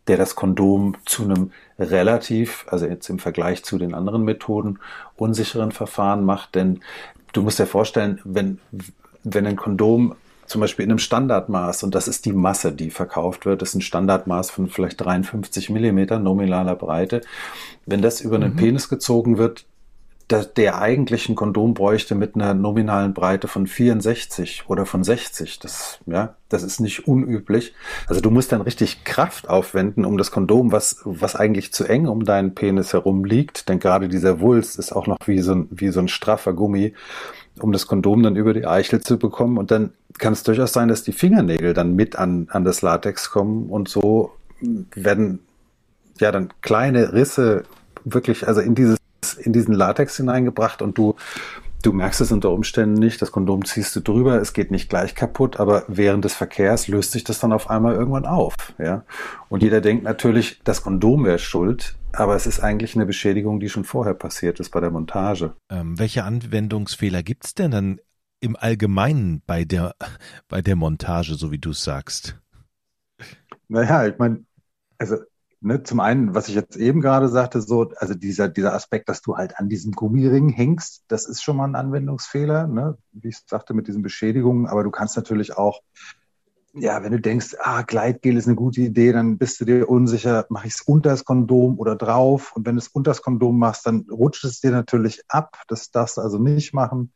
[0.08, 4.80] der das Kondom zu einem relativ, also jetzt im Vergleich zu den anderen Methoden,
[5.16, 6.56] unsicheren Verfahren macht.
[6.56, 6.80] Denn
[7.34, 8.60] du musst dir vorstellen, wenn,
[9.24, 13.46] wenn ein Kondom zum Beispiel in einem Standardmaß, und das ist die Masse, die verkauft
[13.46, 17.22] wird, ist ein Standardmaß von vielleicht 53 Millimeter nominaler Breite.
[17.86, 18.58] Wenn das über einen mhm.
[18.58, 19.66] Penis gezogen wird,
[20.30, 25.60] der, der eigentlich ein Kondom bräuchte mit einer nominalen Breite von 64 oder von 60.
[25.60, 27.74] Das, ja, das ist nicht unüblich.
[28.08, 32.08] Also du musst dann richtig Kraft aufwenden, um das Kondom, was, was eigentlich zu eng
[32.08, 35.68] um deinen Penis herum liegt, denn gerade dieser Wulst ist auch noch wie so ein,
[35.72, 36.94] wie so ein straffer Gummi,
[37.60, 39.58] um das Kondom dann über die Eichel zu bekommen.
[39.58, 43.30] Und dann kann es durchaus sein, dass die Fingernägel dann mit an, an das Latex
[43.30, 44.34] kommen und so
[44.94, 45.40] werden
[46.20, 47.64] ja dann kleine Risse
[48.04, 48.98] wirklich, also in dieses
[49.40, 51.16] in diesen Latex hineingebracht und du,
[51.84, 53.22] du merkst es unter Umständen nicht.
[53.22, 57.12] Das Kondom ziehst du drüber, es geht nicht gleich kaputt, aber während des Verkehrs löst
[57.12, 58.56] sich das dann auf einmal irgendwann auf.
[58.78, 59.04] Ja?
[59.50, 63.70] Und jeder denkt natürlich, das Kondom wäre schuld, aber es ist eigentlich eine Beschädigung, die
[63.70, 65.54] schon vorher passiert ist bei der Montage.
[65.70, 68.00] Ähm, welche Anwendungsfehler gibt es denn dann
[68.40, 69.96] im Allgemeinen bei der,
[70.48, 72.40] bei der Montage, so wie du es sagst?
[73.68, 74.46] Naja, ich meine,
[74.98, 75.18] also
[75.62, 79.22] ne, zum einen, was ich jetzt eben gerade sagte, so, also dieser, dieser Aspekt, dass
[79.22, 83.40] du halt an diesem Gummiring hängst, das ist schon mal ein Anwendungsfehler, ne, wie ich
[83.46, 85.82] sagte, mit diesen Beschädigungen, aber du kannst natürlich auch,
[86.74, 90.46] ja, wenn du denkst, ah, Gleitgel ist eine gute Idee, dann bist du dir unsicher,
[90.50, 92.56] mache ich es unter das Kondom oder drauf?
[92.56, 95.58] Und wenn du es unter das Kondom machst, dann rutscht es dir natürlich ab.
[95.68, 97.14] Das darfst du also nicht machen.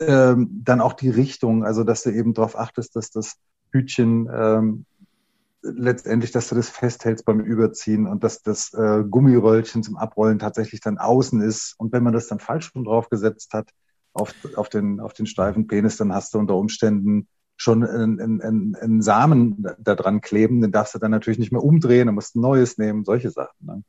[0.00, 3.36] Ähm, dann auch die Richtung, also dass du eben darauf achtest, dass das
[3.72, 4.86] Hütchen ähm,
[5.62, 10.80] letztendlich, dass du das festhältst beim Überziehen und dass das äh, Gummiröllchen zum Abrollen tatsächlich
[10.80, 11.74] dann außen ist.
[11.78, 13.70] Und wenn man das dann falsch schon draufgesetzt hat
[14.12, 18.76] auf, auf, den, auf den steifen Penis, dann hast du unter Umständen schon einen, einen,
[18.76, 22.36] einen Samen da dran kleben, den darfst du dann natürlich nicht mehr umdrehen, dann musst
[22.36, 23.66] ein neues nehmen, solche Sachen.
[23.66, 23.82] Ne?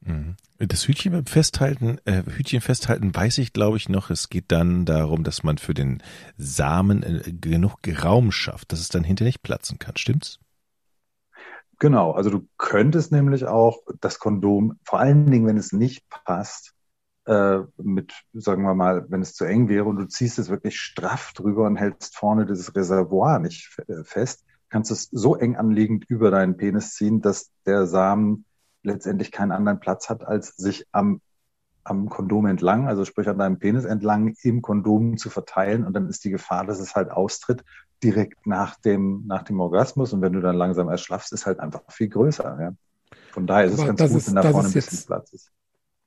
[0.00, 0.36] Mhm.
[0.58, 4.08] Das Hütchen Festhalten, äh, Hütchen festhalten weiß ich, glaube ich, noch.
[4.08, 6.02] Es geht dann darum, dass man für den
[6.38, 9.96] Samen äh, genug Raum schafft, dass es dann hinter nicht platzen kann.
[9.96, 10.38] Stimmt's?
[11.78, 16.72] Genau, also du könntest nämlich auch das Kondom, vor allen Dingen, wenn es nicht passt,
[17.26, 20.80] äh, mit, sagen wir mal, wenn es zu eng wäre und du ziehst es wirklich
[20.80, 26.04] straff drüber und hältst vorne dieses Reservoir nicht äh, fest, kannst es so eng anliegend
[26.08, 28.44] über deinen Penis ziehen, dass der Samen
[28.82, 31.20] letztendlich keinen anderen Platz hat, als sich am,
[31.84, 35.84] am Kondom entlang, also sprich an deinem Penis entlang, im Kondom zu verteilen.
[35.84, 37.64] Und dann ist die Gefahr, dass es halt austritt,
[38.02, 41.80] direkt nach dem, nach dem Orgasmus und wenn du dann langsam erschlaffst, ist halt einfach
[41.88, 42.58] viel größer.
[42.60, 42.72] Ja.
[43.32, 45.50] Von daher ist es ganz gut, ist, wenn da vorne ein bisschen jetzt, Platz ist.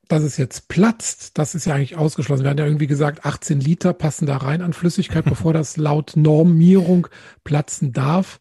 [0.07, 2.43] Dass es jetzt platzt, das ist ja eigentlich ausgeschlossen.
[2.43, 6.13] Wir hatten ja irgendwie gesagt, 18 Liter passen da rein an Flüssigkeit, bevor das laut
[6.15, 7.07] Normierung
[7.43, 8.39] platzen darf.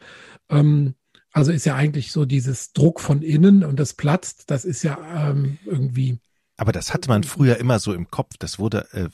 [0.48, 0.94] Ähm,
[1.32, 4.98] also ist ja eigentlich so dieses Druck von innen und das platzt, das ist ja
[5.14, 6.18] ähm, irgendwie
[6.58, 8.34] aber das hatte man früher immer so im Kopf.
[8.38, 9.08] Das wurde äh,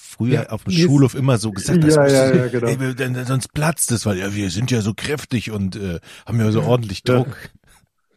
[0.00, 2.66] früher ja, auf dem Schulhof immer so gesagt, das ja, ja, ja, genau.
[2.66, 6.50] ey, sonst platzt es, weil ja, wir sind ja so kräftig und äh, haben ja
[6.50, 7.28] so ordentlich Druck.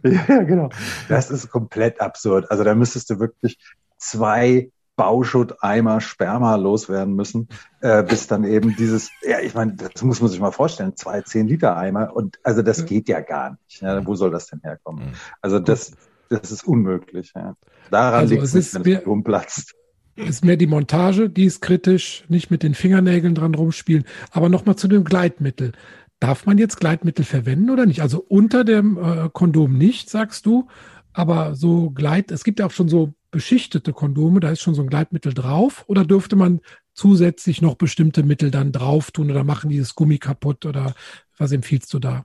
[0.02, 0.70] Ja, genau.
[1.10, 2.50] Das ist komplett absurd.
[2.50, 3.60] Also da müsstest du wirklich
[3.98, 7.50] zwei Bauschutteimer Sperma loswerden müssen,
[7.82, 11.22] äh, bis dann eben dieses, ja, ich meine, das muss man sich mal vorstellen, zwei
[11.22, 13.82] 10 Liter Eimer und also das geht ja gar nicht.
[13.82, 15.08] Ja, wo soll das denn herkommen?
[15.08, 15.14] Mhm.
[15.42, 15.92] Also das,
[16.30, 17.34] das ist unmöglich.
[17.36, 17.56] Ja.
[17.92, 19.76] Daran also liegt es, nicht, wenn es rumplatzt.
[20.16, 24.04] Ist mehr die Montage, die ist kritisch, nicht mit den Fingernägeln dran rumspielen.
[24.32, 25.72] Aber nochmal zu dem Gleitmittel.
[26.20, 28.02] Darf man jetzt Gleitmittel verwenden oder nicht?
[28.02, 30.68] Also unter dem äh, Kondom nicht, sagst du,
[31.14, 34.82] aber so Gleit, es gibt ja auch schon so beschichtete Kondome, da ist schon so
[34.82, 36.60] ein Gleitmittel drauf oder dürfte man
[36.94, 40.94] zusätzlich noch bestimmte Mittel dann drauf tun oder machen dieses Gummi kaputt oder
[41.38, 42.24] was empfiehlst du da?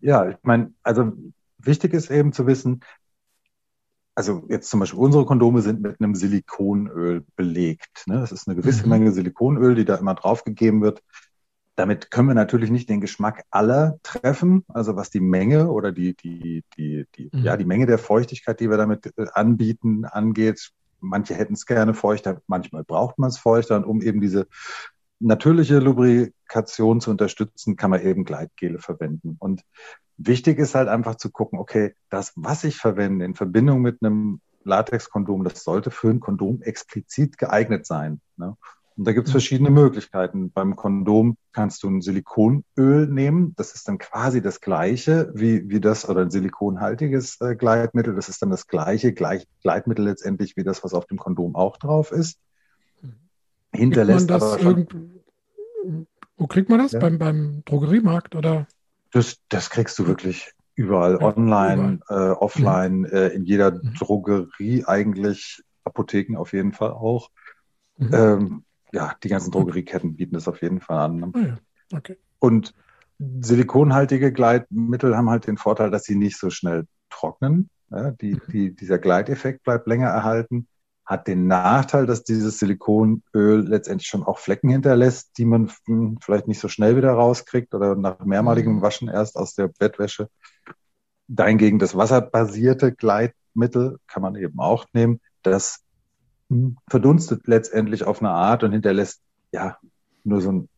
[0.00, 1.12] Ja, ich meine, also
[1.66, 2.82] wichtig ist eben zu wissen,
[4.16, 8.04] also jetzt zum Beispiel unsere Kondome sind mit einem Silikonöl belegt.
[8.06, 8.18] Ne?
[8.18, 8.88] Das ist eine gewisse mhm.
[8.88, 11.02] Menge Silikonöl, die da immer draufgegeben wird.
[11.76, 16.16] Damit können wir natürlich nicht den Geschmack aller treffen, also was die Menge oder die,
[16.16, 17.42] die, die, die, mhm.
[17.42, 20.70] ja, die Menge der Feuchtigkeit, die wir damit äh, anbieten, angeht.
[21.00, 23.76] Manche hätten es gerne feuchter, manchmal braucht man es feuchter.
[23.76, 24.46] Und um eben diese
[25.20, 29.36] natürliche Lubrikation zu unterstützen, kann man eben Gleitgele verwenden.
[29.38, 29.62] Und
[30.18, 34.40] wichtig ist halt einfach zu gucken, okay, das, was ich verwende in Verbindung mit einem
[34.64, 38.20] Latexkondom, das sollte für ein Kondom explizit geeignet sein.
[38.36, 38.56] Ne?
[38.96, 39.38] Und da gibt es mhm.
[39.38, 40.50] verschiedene Möglichkeiten.
[40.50, 43.54] Beim Kondom kannst du ein Silikonöl nehmen.
[43.56, 48.14] Das ist dann quasi das gleiche wie, wie das oder ein silikonhaltiges äh, Gleitmittel.
[48.14, 51.76] Das ist dann das gleiche gleich, Gleitmittel letztendlich wie das, was auf dem Kondom auch
[51.76, 52.38] drauf ist.
[53.72, 54.86] Hinterlässt aber schon,
[56.38, 56.92] Wo kriegt man das?
[56.92, 57.00] Ja?
[57.00, 58.66] Beim, beim Drogeriemarkt oder?
[59.12, 62.30] Das, das kriegst du wirklich überall, online, überall.
[62.30, 63.04] Äh, offline, mhm.
[63.06, 63.94] äh, in jeder mhm.
[63.98, 67.30] Drogerie eigentlich, Apotheken auf jeden Fall auch.
[67.98, 68.10] Mhm.
[68.12, 71.16] Ähm, ja, die ganzen Drogerieketten bieten das auf jeden Fall an.
[71.16, 71.32] Ne?
[71.34, 71.58] Oh ja.
[71.96, 72.16] okay.
[72.38, 72.74] Und
[73.18, 77.70] silikonhaltige Gleitmittel haben halt den Vorteil, dass sie nicht so schnell trocknen.
[77.90, 78.40] Ja, die, mhm.
[78.52, 80.68] die, dieser Gleiteffekt bleibt länger erhalten.
[81.06, 86.48] Hat den Nachteil, dass dieses Silikonöl letztendlich schon auch Flecken hinterlässt, die man hm, vielleicht
[86.48, 88.82] nicht so schnell wieder rauskriegt oder nach mehrmaligem mhm.
[88.82, 90.28] Waschen erst aus der Bettwäsche.
[91.28, 95.20] Dahingegen das wasserbasierte Gleitmittel kann man eben auch nehmen.
[95.42, 95.84] Das
[96.88, 99.78] verdunstet letztendlich auf eine Art und hinterlässt ja
[100.24, 100.68] nur so ein,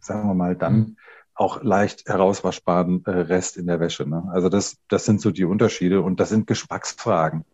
[0.00, 0.96] sagen wir mal, dann mhm.
[1.34, 4.08] auch leicht herauswaschbaren äh, Rest in der Wäsche.
[4.08, 4.24] Ne?
[4.32, 7.44] Also das, das sind so die Unterschiede und das sind Geschmacksfragen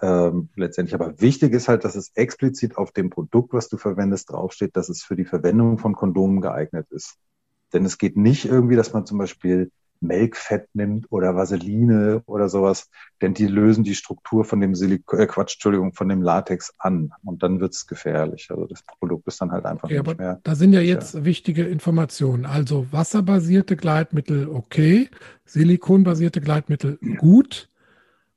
[0.00, 0.94] ähm, letztendlich.
[0.94, 4.88] Aber wichtig ist halt, dass es explizit auf dem Produkt, was du verwendest, draufsteht, dass
[4.88, 7.16] es für die Verwendung von Kondomen geeignet ist.
[7.72, 12.90] Denn es geht nicht irgendwie, dass man zum Beispiel Melkfett nimmt oder Vaseline oder sowas,
[13.22, 17.12] denn die lösen die Struktur von dem Silik äh, Quatsch, Entschuldigung, von dem Latex an
[17.24, 18.48] und dann wird es gefährlich.
[18.50, 20.40] Also das Produkt ist dann halt einfach okay, nicht mehr.
[20.42, 21.24] Da sind ja jetzt ja.
[21.24, 22.44] wichtige Informationen.
[22.44, 25.08] Also wasserbasierte Gleitmittel okay,
[25.46, 27.70] silikonbasierte Gleitmittel gut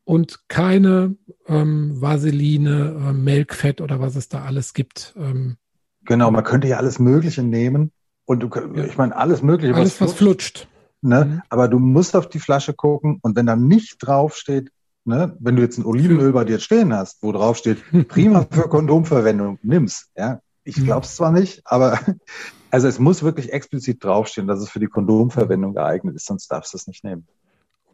[0.08, 1.18] und keine
[1.48, 5.14] ähm, Vaseline, äh, Melkfett oder was es da alles gibt.
[5.18, 5.58] Ähm,
[6.06, 7.92] genau, man könnte ja alles Mögliche nehmen.
[8.24, 9.76] Und du, ich meine, alles Mögliche.
[9.76, 10.70] Alles, was, was flutscht.
[11.02, 11.26] Ne?
[11.26, 11.42] Mhm.
[11.50, 14.72] Aber du musst auf die Flasche gucken und wenn da nicht draufsteht,
[15.04, 19.60] ne, wenn du jetzt ein Olivenöl bei dir stehen hast, wo draufsteht, prima für Kondomverwendung,
[19.62, 20.10] nimm's.
[20.16, 20.40] Ja?
[20.64, 20.86] Ich mhm.
[20.86, 22.00] glaube es zwar nicht, aber
[22.72, 26.74] also es muss wirklich explizit draufstehen, dass es für die Kondomverwendung geeignet ist, sonst darfst
[26.74, 27.28] du es nicht nehmen.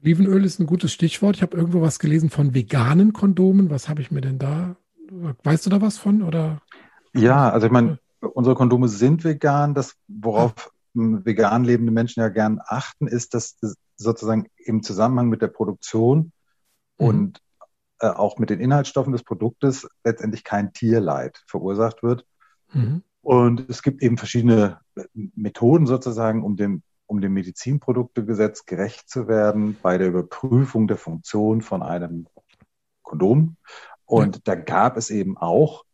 [0.03, 1.37] Olivenöl ist ein gutes Stichwort.
[1.37, 3.69] Ich habe irgendwo was gelesen von veganen Kondomen.
[3.69, 4.75] Was habe ich mir denn da?
[5.43, 6.23] Weißt du da was von?
[6.23, 6.61] Oder?
[7.13, 9.73] Ja, also ich meine, unsere Kondome sind vegan.
[9.73, 13.57] Das, worauf vegan lebende Menschen ja gern achten, ist, dass
[13.95, 16.33] sozusagen im Zusammenhang mit der Produktion
[16.97, 17.07] mhm.
[17.07, 17.41] und
[17.99, 22.25] äh, auch mit den Inhaltsstoffen des Produktes letztendlich kein Tierleid verursacht wird.
[22.73, 23.03] Mhm.
[23.21, 24.79] Und es gibt eben verschiedene
[25.13, 31.61] Methoden sozusagen, um dem, um dem Medizinproduktegesetz gerecht zu werden bei der Überprüfung der Funktion
[31.61, 32.27] von einem
[33.01, 33.57] Kondom.
[34.05, 34.41] Und ja.
[34.45, 35.85] da gab es eben auch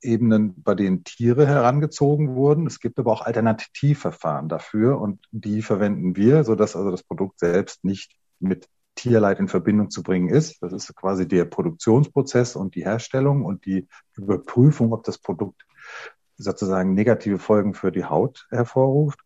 [0.00, 2.66] Ebenen, bei denen Tiere herangezogen wurden.
[2.66, 7.84] Es gibt aber auch Alternativverfahren dafür und die verwenden wir, sodass also das Produkt selbst
[7.84, 10.62] nicht mit Tierleid in Verbindung zu bringen ist.
[10.62, 15.64] Das ist quasi der Produktionsprozess und die Herstellung und die Überprüfung, ob das Produkt
[16.36, 19.20] sozusagen negative Folgen für die Haut hervorruft.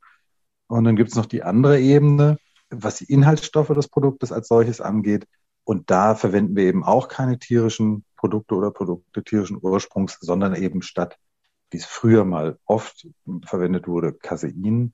[0.68, 2.38] Und dann gibt es noch die andere Ebene,
[2.70, 5.26] was die Inhaltsstoffe des Produktes als solches angeht.
[5.64, 10.82] Und da verwenden wir eben auch keine tierischen Produkte oder Produkte tierischen Ursprungs, sondern eben
[10.82, 11.18] statt,
[11.70, 13.08] wie es früher mal oft
[13.44, 14.92] verwendet wurde, Caseinpulver,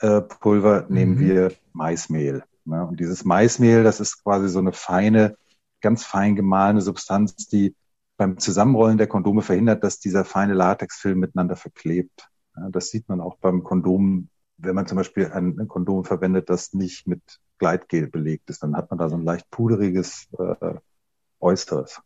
[0.00, 0.86] äh, mhm.
[0.88, 2.44] nehmen wir Maismehl.
[2.64, 2.84] Ne?
[2.86, 5.36] Und dieses Maismehl, das ist quasi so eine feine,
[5.80, 7.74] ganz fein gemahlene Substanz, die
[8.16, 12.28] beim Zusammenrollen der Kondome verhindert, dass dieser feine Latexfilm miteinander verklebt.
[12.56, 16.50] Ja, das sieht man auch beim Kondom, wenn man zum Beispiel ein, ein Kondom verwendet,
[16.50, 17.22] das nicht mit
[17.58, 18.62] Gleitgel belegt ist.
[18.62, 20.74] Dann hat man da so ein leicht puderiges äh,
[21.40, 22.00] Äußeres.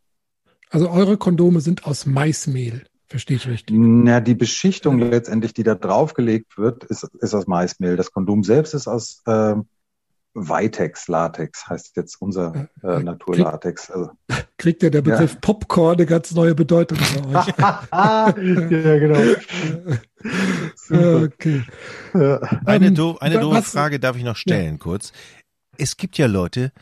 [0.70, 2.84] Also eure Kondome sind aus Maismehl.
[3.08, 3.76] Verstehe ich richtig?
[3.76, 7.96] Na, die Beschichtung letztendlich, die da draufgelegt wird, ist, ist aus Maismehl.
[7.96, 9.56] Das Kondom selbst ist aus äh,
[10.34, 13.90] Vitex, Latex, heißt jetzt unser äh, Naturlatex.
[13.90, 14.10] Also,
[14.58, 15.38] kriegt ja der Begriff ja.
[15.40, 17.46] Popcorn eine ganz neue Bedeutung bei euch.
[17.58, 19.18] ja, genau.
[21.24, 21.64] okay.
[22.64, 24.78] Eine, ähm, do eine doofe Frage darf ich noch stellen, ja.
[24.78, 25.12] kurz.
[25.78, 26.72] Es gibt ja Leute,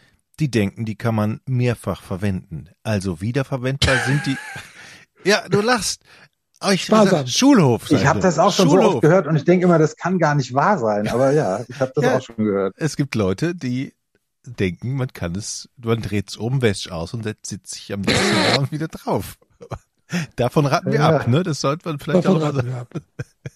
[0.40, 2.68] die denken, die kann man mehrfach verwenden.
[2.82, 4.36] Also wiederverwendbar sind die.
[5.24, 6.04] Ja, du lachst.
[6.60, 7.90] Oh, ich sag, Schulhof.
[7.90, 8.84] Ich habe das auch schon Schulhof.
[8.84, 11.06] so oft gehört und ich denke immer, das kann gar nicht wahr sein.
[11.08, 12.74] Aber ja, ich habe das ja, auch schon gehört.
[12.76, 13.94] Es gibt Leute, die
[14.44, 18.36] denken, man kann es, man dreht es um, wäscht aus und setzt sich am nächsten
[18.54, 19.38] Morgen wieder drauf.
[20.36, 21.16] Davon raten wir ja.
[21.16, 21.42] ab, ne?
[21.42, 22.86] Das sollte man vielleicht Davon auch mal sagen.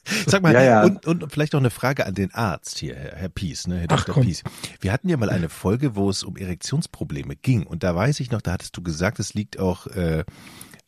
[0.26, 0.84] Sag mal, ja, ja.
[0.84, 3.78] Und, und vielleicht noch eine Frage an den Arzt hier, Herr, Herr Pies, ne?
[3.78, 4.14] Herr Ach, Dr.
[4.14, 4.24] Komm.
[4.24, 4.42] Pies.
[4.80, 7.66] Wir hatten ja mal eine Folge, wo es um Erektionsprobleme ging.
[7.66, 10.24] Und da weiß ich noch, da hattest du gesagt, es liegt auch äh,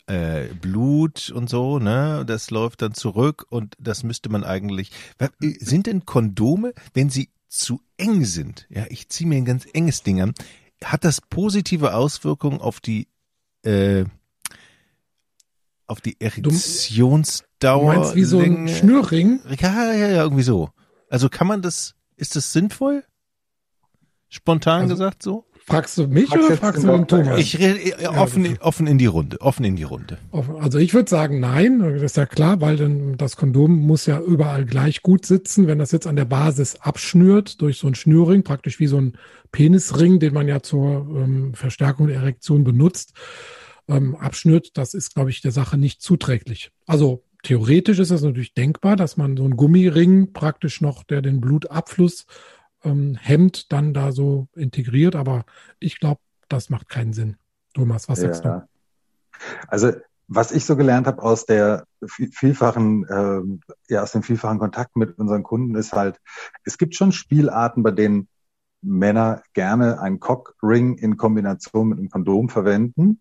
[0.06, 2.24] äh, Blut und so, ne?
[2.26, 4.90] Das läuft dann zurück und das müsste man eigentlich.
[5.40, 8.66] Sind denn Kondome, wenn sie zu eng sind?
[8.68, 10.34] Ja, ich ziehe mir ein ganz enges Ding an.
[10.82, 13.08] Hat das positive Auswirkungen auf die
[13.62, 14.04] äh,
[15.86, 17.92] auf die Erektionsdauer?
[17.94, 19.40] Du meinst wie so ein Schnürring?
[19.58, 20.70] Ja, ja, ja, irgendwie so.
[21.08, 23.04] Also kann man das, ist das sinnvoll?
[24.28, 25.46] Spontan also, gesagt so?
[25.66, 27.40] Fragst du mich Fragst oder fragst du den Thomas?
[27.40, 30.18] Ich rede äh, offen, ja, offen in die Runde, offen in die Runde.
[30.60, 34.20] Also ich würde sagen, nein, das ist ja klar, weil dann das Kondom muss ja
[34.20, 35.66] überall gleich gut sitzen.
[35.66, 39.16] Wenn das jetzt an der Basis abschnürt durch so einen Schnürring, praktisch wie so ein
[39.52, 43.14] Penisring, den man ja zur ähm, Verstärkung der Erektion benutzt,
[43.88, 46.72] ähm, abschnürt, das ist, glaube ich, der Sache nicht zuträglich.
[46.86, 51.40] Also theoretisch ist es natürlich denkbar, dass man so einen Gummiring praktisch noch, der den
[51.40, 52.26] Blutabfluss
[52.84, 55.44] ähm, Hemd dann da so integriert, aber
[55.80, 57.36] ich glaube, das macht keinen Sinn.
[57.74, 58.60] Thomas, was sagst ja.
[58.60, 58.68] du?
[59.68, 59.92] Also
[60.26, 65.18] was ich so gelernt habe aus der vielfachen, äh, ja, aus dem vielfachen Kontakt mit
[65.18, 66.18] unseren Kunden ist halt,
[66.64, 68.28] es gibt schon Spielarten, bei denen
[68.80, 73.20] Männer gerne einen Cockring in Kombination mit einem Kondom verwenden.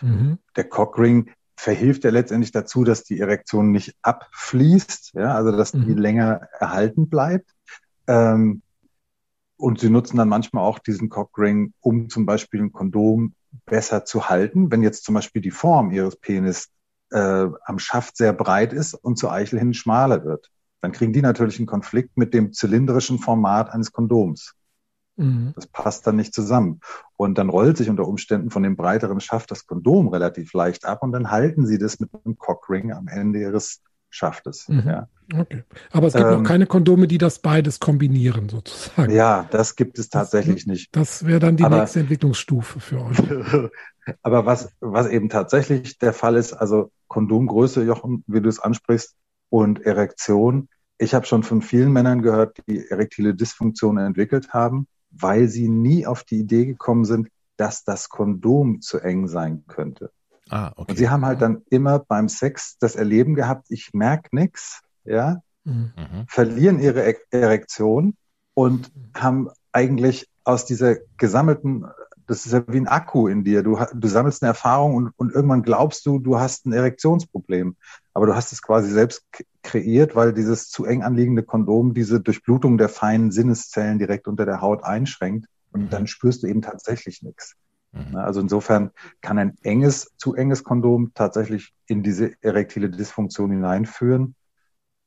[0.00, 0.38] Mhm.
[0.56, 5.86] Der Cockring verhilft ja letztendlich dazu, dass die Erektion nicht abfließt, ja, also dass mhm.
[5.86, 7.50] die länger erhalten bleibt.
[8.06, 8.62] Ähm,
[9.60, 13.34] und sie nutzen dann manchmal auch diesen Cockring, um zum Beispiel ein Kondom
[13.66, 14.70] besser zu halten.
[14.70, 16.70] Wenn jetzt zum Beispiel die Form ihres Penis
[17.10, 21.22] äh, am Schaft sehr breit ist und zur Eichel hin schmaler wird, dann kriegen die
[21.22, 24.54] natürlich einen Konflikt mit dem zylindrischen Format eines Kondoms.
[25.16, 25.52] Mhm.
[25.54, 26.80] Das passt dann nicht zusammen.
[27.16, 31.02] Und dann rollt sich unter Umständen von dem breiteren Schaft das Kondom relativ leicht ab
[31.02, 34.68] und dann halten sie das mit einem Cockring am Ende ihres Schaftes.
[34.68, 34.82] Mhm.
[34.86, 35.08] Ja.
[35.32, 35.62] Okay.
[35.92, 39.12] Aber es gibt ähm, noch keine Kondome, die das beides kombinieren, sozusagen.
[39.12, 40.96] Ja, das gibt es tatsächlich das, nicht.
[40.96, 43.18] Das wäre dann die aber, nächste Entwicklungsstufe für euch.
[44.22, 49.14] aber was, was eben tatsächlich der Fall ist, also Kondomgröße, Jochen, wie du es ansprichst,
[49.50, 50.68] und Erektion.
[50.96, 56.06] Ich habe schon von vielen Männern gehört, die erektile Dysfunktion entwickelt haben, weil sie nie
[56.06, 60.12] auf die Idee gekommen sind, dass das Kondom zu eng sein könnte.
[60.50, 60.90] Ah, okay.
[60.92, 65.42] Und sie haben halt dann immer beim Sex das Erleben gehabt, ich merke nichts, ja,
[65.64, 66.26] mhm.
[66.26, 68.16] verlieren ihre Erektion
[68.54, 71.86] und haben eigentlich aus dieser gesammelten,
[72.26, 75.32] das ist ja wie ein Akku in dir, du, du sammelst eine Erfahrung und, und
[75.32, 77.76] irgendwann glaubst du, du hast ein Erektionsproblem.
[78.12, 79.24] Aber du hast es quasi selbst
[79.62, 84.60] kreiert, weil dieses zu eng anliegende Kondom diese Durchblutung der feinen Sinneszellen direkt unter der
[84.60, 85.90] Haut einschränkt und mhm.
[85.90, 87.54] dann spürst du eben tatsächlich nichts.
[87.92, 88.16] Mhm.
[88.16, 94.34] Also insofern kann ein enges, zu enges Kondom tatsächlich in diese erektile Dysfunktion hineinführen.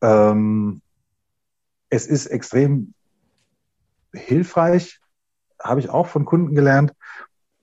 [0.02, 0.82] Ähm,
[1.90, 2.94] es ist extrem
[4.14, 5.00] hilfreich,
[5.62, 6.94] habe ich auch von Kunden gelernt,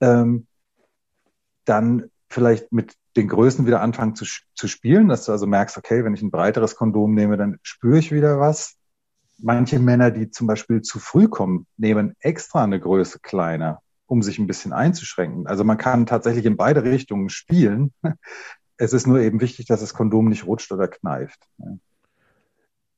[0.00, 0.46] ähm,
[1.64, 6.04] dann vielleicht mit den Größen wieder anfangen zu, zu spielen, dass du also merkst, okay,
[6.04, 8.76] wenn ich ein breiteres Kondom nehme, dann spüre ich wieder was.
[9.38, 14.40] Manche Männer, die zum Beispiel zu früh kommen, nehmen extra eine Größe kleiner, um sich
[14.40, 15.46] ein bisschen einzuschränken.
[15.46, 17.92] Also man kann tatsächlich in beide Richtungen spielen.
[18.82, 21.38] Es ist nur eben wichtig, dass das Kondom nicht rutscht oder kneift.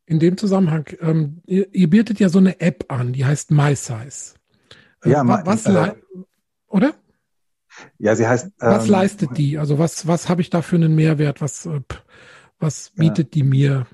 [0.06, 4.34] In dem Zusammenhang, ähm, ihr, ihr, bietet ja so eine App an, die heißt MySize.
[5.04, 5.94] Äh, ja, was, äh,
[6.68, 6.94] oder?
[7.98, 8.52] Ja, sie heißt.
[8.58, 9.58] Was ähm, leistet die?
[9.58, 11.40] Also was, was habe ich da für einen Mehrwert?
[11.40, 11.80] Was, äh,
[12.60, 13.42] was bietet ja.
[13.42, 13.86] die mir?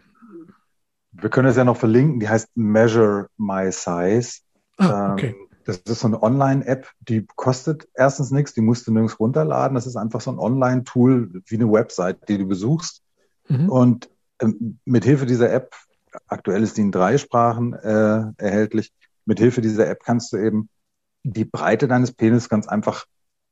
[1.13, 2.21] Wir können es ja noch verlinken.
[2.21, 4.41] Die heißt Measure My Size.
[4.77, 5.29] Ah, okay.
[5.29, 9.75] Ähm, das ist so eine Online-App, die kostet erstens nichts, die musst du nirgends runterladen.
[9.75, 13.03] Das ist einfach so ein Online-Tool wie eine Website, die du besuchst.
[13.49, 13.69] Mhm.
[13.69, 15.75] Und ähm, mit Hilfe dieser App,
[16.27, 18.95] aktuell ist die in drei Sprachen äh, erhältlich,
[19.27, 20.71] mit Hilfe dieser App kannst du eben
[21.23, 23.05] die Breite deines Penis ganz einfach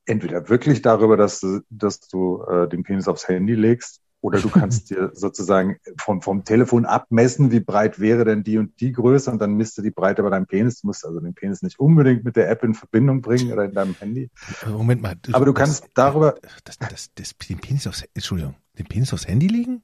[0.06, 4.48] entweder wirklich darüber, dass du, dass du äh, den Penis aufs Handy legst, oder du
[4.48, 9.30] kannst dir sozusagen vom, vom Telefon abmessen, wie breit wäre denn die und die Größe
[9.30, 10.80] und dann misst du die Breite bei deinem Penis.
[10.80, 13.72] Du musst also den Penis nicht unbedingt mit der App in Verbindung bringen oder in
[13.72, 14.30] deinem Handy.
[14.66, 15.14] Moment mal.
[15.32, 16.34] Aber du kannst das, darüber.
[16.64, 19.82] Das, das, das, den Penis aufs, Entschuldigung, den Penis aufs Handy legen?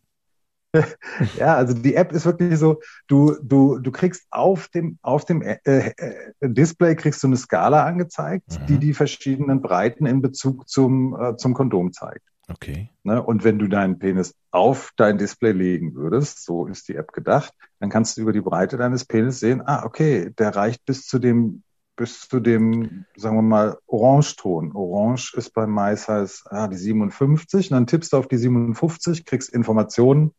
[1.38, 5.42] ja, also die App ist wirklich so, du, du, du kriegst auf dem, auf dem
[5.42, 8.66] äh, äh, Display kriegst du eine Skala angezeigt, mhm.
[8.66, 12.31] die die verschiedenen Breiten in Bezug zum, äh, zum Kondom zeigt.
[12.48, 12.90] Okay.
[13.04, 13.22] Ne?
[13.22, 17.52] Und wenn du deinen Penis auf dein Display legen würdest, so ist die App gedacht,
[17.78, 21.18] dann kannst du über die Breite deines Penis sehen, ah, okay, der reicht bis zu
[21.18, 21.62] dem,
[21.96, 24.72] bis zu dem, sagen wir mal, Orangeton.
[24.74, 29.24] Orange ist bei Mais heißt ah, die 57, und dann tippst du auf die 57,
[29.24, 30.32] kriegst Informationen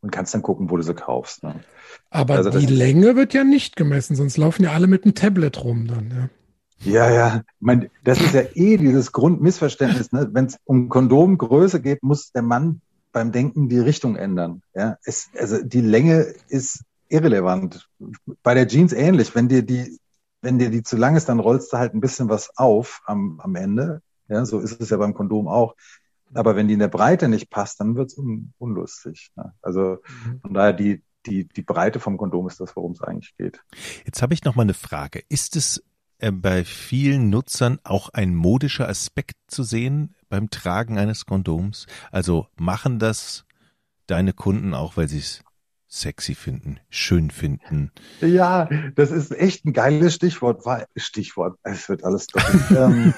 [0.00, 1.42] und kannst dann gucken, wo du sie kaufst.
[1.42, 1.60] Ne?
[2.10, 5.62] Aber also die Länge wird ja nicht gemessen, sonst laufen ja alle mit dem Tablet
[5.62, 6.10] rum dann.
[6.10, 6.28] Ja.
[6.82, 7.36] Ja, ja.
[7.36, 10.12] Ich meine, das ist ja eh dieses Grundmissverständnis.
[10.12, 10.28] Ne?
[10.32, 12.80] Wenn es um Kondomgröße geht, muss der Mann
[13.12, 14.62] beim Denken die Richtung ändern.
[14.74, 17.88] Ja, es, also die Länge ist irrelevant.
[18.42, 19.34] Bei der Jeans ähnlich.
[19.34, 19.98] Wenn dir die,
[20.42, 23.40] wenn dir die zu lang ist, dann rollst du halt ein bisschen was auf am,
[23.40, 24.00] am Ende.
[24.28, 25.74] Ja, so ist es ja beim Kondom auch.
[26.32, 29.32] Aber wenn die in der Breite nicht passt, dann wird's un, unlustig.
[29.34, 29.52] Ne?
[29.60, 30.40] Also mhm.
[30.40, 33.62] von daher die, die, die Breite vom Kondom ist das, worum es eigentlich geht.
[34.06, 35.22] Jetzt habe ich noch mal eine Frage.
[35.28, 35.82] Ist es
[36.20, 41.86] äh, bei vielen Nutzern auch ein modischer Aspekt zu sehen beim Tragen eines Kondoms?
[42.10, 43.44] Also machen das
[44.06, 45.42] deine Kunden auch, weil sie es
[45.90, 47.90] sexy finden, schön finden.
[48.20, 50.62] Ja, das ist echt ein geiles Stichwort.
[50.94, 52.28] Stichwort, es wird alles
[52.70, 53.12] ähm,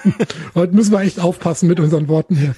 [0.55, 2.57] Heute müssen wir echt aufpassen mit unseren Worten hier.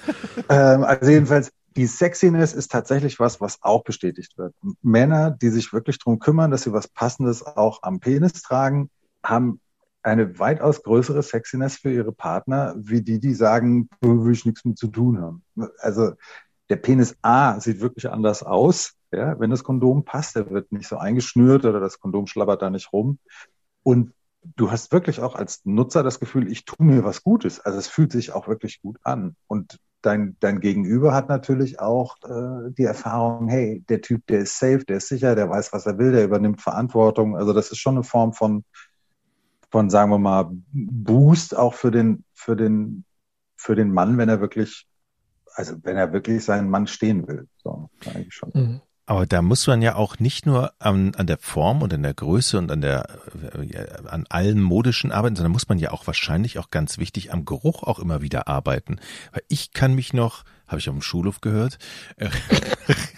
[0.49, 4.55] Ähm, also jedenfalls, die Sexiness ist tatsächlich was, was auch bestätigt wird.
[4.83, 8.91] Männer, die sich wirklich darum kümmern, dass sie was Passendes auch am Penis tragen,
[9.25, 9.61] haben
[10.05, 14.79] eine weitaus größere Sexiness für ihre Partner, wie die, die sagen, will ich nichts mit
[14.79, 15.43] zu tun haben.
[15.79, 16.13] Also
[16.69, 20.37] der Penis A sieht wirklich anders aus, ja, wenn das Kondom passt.
[20.37, 23.19] Der wird nicht so eingeschnürt oder das Kondom schlabbert da nicht rum.
[23.83, 24.13] Und
[24.57, 27.61] du hast wirklich auch als Nutzer das Gefühl, ich tue mir was Gutes.
[27.61, 29.37] Also es fühlt sich auch wirklich gut an.
[29.47, 34.59] Und dein, dein Gegenüber hat natürlich auch äh, die Erfahrung, hey, der Typ, der ist
[34.59, 37.37] safe, der ist sicher, der weiß, was er will, der übernimmt Verantwortung.
[37.37, 38.65] Also das ist schon eine Form von
[39.75, 43.05] von, sagen wir mal, Boost auch für den, für den,
[43.57, 44.87] für den Mann, wenn er wirklich,
[45.53, 47.49] also wenn er wirklich seinen Mann stehen will.
[47.57, 48.53] So, eigentlich schon.
[48.55, 48.81] Mhm.
[49.07, 52.15] Aber da muss man ja auch nicht nur an, an der Form und an der
[52.15, 53.19] Größe und an der
[54.07, 57.83] an allen modischen arbeiten, sondern muss man ja auch wahrscheinlich auch ganz wichtig am Geruch
[57.83, 59.01] auch immer wieder arbeiten.
[59.33, 61.79] Weil ich kann mich noch, habe ich auf dem Schulhof gehört.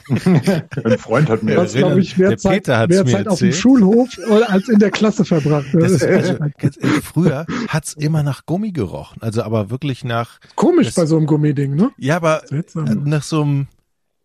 [0.08, 3.52] Ein Freund hat mir das, glaube ich, mehr der Zeit, Peter mehr Zeit auf dem
[3.52, 4.08] Schulhof
[4.48, 5.66] als in der Klasse verbracht.
[5.76, 10.40] Also, äh, früher hat's immer nach Gummi gerochen, also aber wirklich nach.
[10.54, 11.90] Komisch das, bei so einem Gummiding, ne?
[11.96, 13.04] Ja, aber Seltsam.
[13.04, 13.68] nach so einem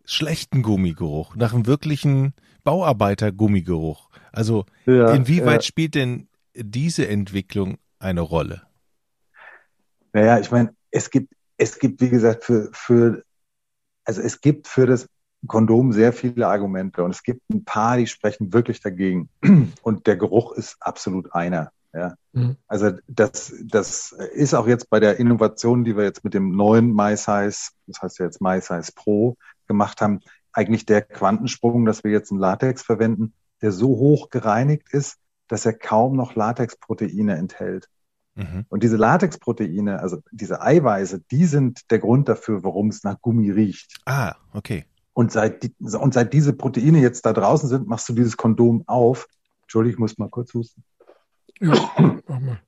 [0.04, 4.10] schlechten Gummigeruch, nach einem wirklichen Bauarbeiter-Gummigeruch.
[4.32, 5.62] Also ja, inwieweit ja.
[5.62, 8.62] spielt denn diese Entwicklung eine Rolle?
[10.12, 13.22] Naja, ich meine, es gibt, es gibt, wie gesagt, für, für,
[14.04, 15.08] also es gibt für das
[15.46, 19.28] Kondom sehr viele Argumente und es gibt ein paar, die sprechen wirklich dagegen.
[19.82, 21.72] Und der Geruch ist absolut einer.
[21.92, 22.14] Ja.
[22.32, 22.56] Mhm.
[22.68, 26.94] Also das, das ist auch jetzt bei der Innovation, die wir jetzt mit dem neuen
[26.94, 29.36] MySize, das heißt ja jetzt MySize Pro,
[29.66, 30.20] gemacht haben,
[30.52, 35.66] eigentlich der Quantensprung, dass wir jetzt einen Latex verwenden, der so hoch gereinigt ist, dass
[35.66, 37.88] er kaum noch Latexproteine enthält.
[38.34, 38.64] Mhm.
[38.68, 43.50] Und diese Latexproteine, also diese Eiweiße, die sind der Grund dafür, warum es nach Gummi
[43.50, 44.00] riecht.
[44.06, 44.84] Ah, okay.
[45.12, 48.84] Und seit, die, und seit diese Proteine jetzt da draußen sind, machst du dieses Kondom
[48.86, 49.28] auf.
[49.62, 50.82] Entschuldigung, ich muss mal kurz husten.
[51.60, 51.74] Ja,
[52.26, 52.60] mach mal.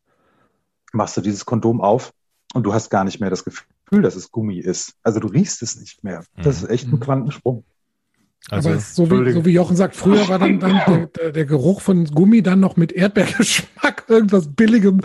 [0.92, 2.12] Machst du dieses Kondom auf
[2.52, 4.94] und du hast gar nicht mehr das Gefühl, dass es Gummi ist.
[5.02, 6.24] Also du riechst es nicht mehr.
[6.36, 7.00] Das ist echt ein mhm.
[7.00, 7.64] Quantensprung.
[8.50, 11.44] Also, Aber so wie, so wie Jochen sagt, früher war dann, dann der, der, der,
[11.46, 15.00] Geruch von Gummi dann noch mit Erdbeergeschmack, irgendwas Billigem.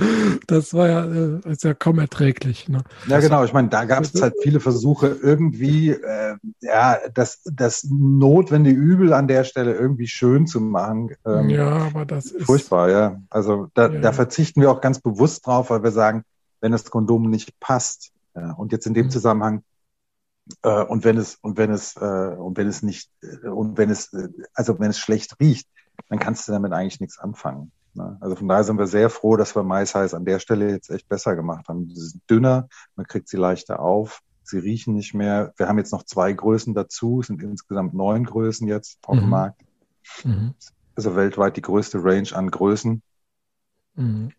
[0.48, 2.68] Das war ja, äh, ist ja kaum erträglich.
[2.68, 2.84] Ne?
[3.08, 3.46] Ja, genau.
[3.46, 9.14] Ich meine, da gab es halt viele Versuche, irgendwie äh, ja das, das notwendige Übel
[9.14, 11.12] an der Stelle irgendwie schön zu machen.
[11.26, 12.90] Ähm, ja, aber das ist furchtbar.
[12.90, 14.02] Ja, also da, ja.
[14.02, 16.24] da verzichten wir auch ganz bewusst drauf, weil wir sagen,
[16.60, 18.12] wenn das Kondom nicht passt.
[18.36, 19.12] Ja, und jetzt in dem mhm.
[19.12, 19.64] Zusammenhang
[20.64, 23.90] äh, und wenn es und wenn es äh, und wenn es nicht äh, und wenn
[23.90, 25.68] es äh, also wenn es schlecht riecht,
[26.10, 27.72] dann kannst du damit eigentlich nichts anfangen.
[27.94, 28.18] Ne?
[28.20, 30.90] Also von daher sind wir sehr froh, dass wir Mais heiß an der Stelle jetzt
[30.90, 31.90] echt besser gemacht haben.
[31.94, 35.54] Sie sind dünner, man kriegt sie leichter auf, sie riechen nicht mehr.
[35.58, 39.20] Wir haben jetzt noch zwei Größen dazu, es sind insgesamt neun Größen jetzt auf mhm.
[39.22, 39.62] dem Markt.
[40.24, 40.54] Mhm.
[40.96, 43.02] Also weltweit die größte Range an Größen.
[43.96, 44.32] Mhm.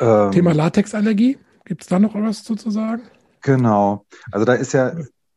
[0.00, 3.02] Ähm, Thema Latexallergie, gibt es da noch was zu sagen?
[3.42, 4.06] Genau.
[4.32, 4.94] Also da ist ja,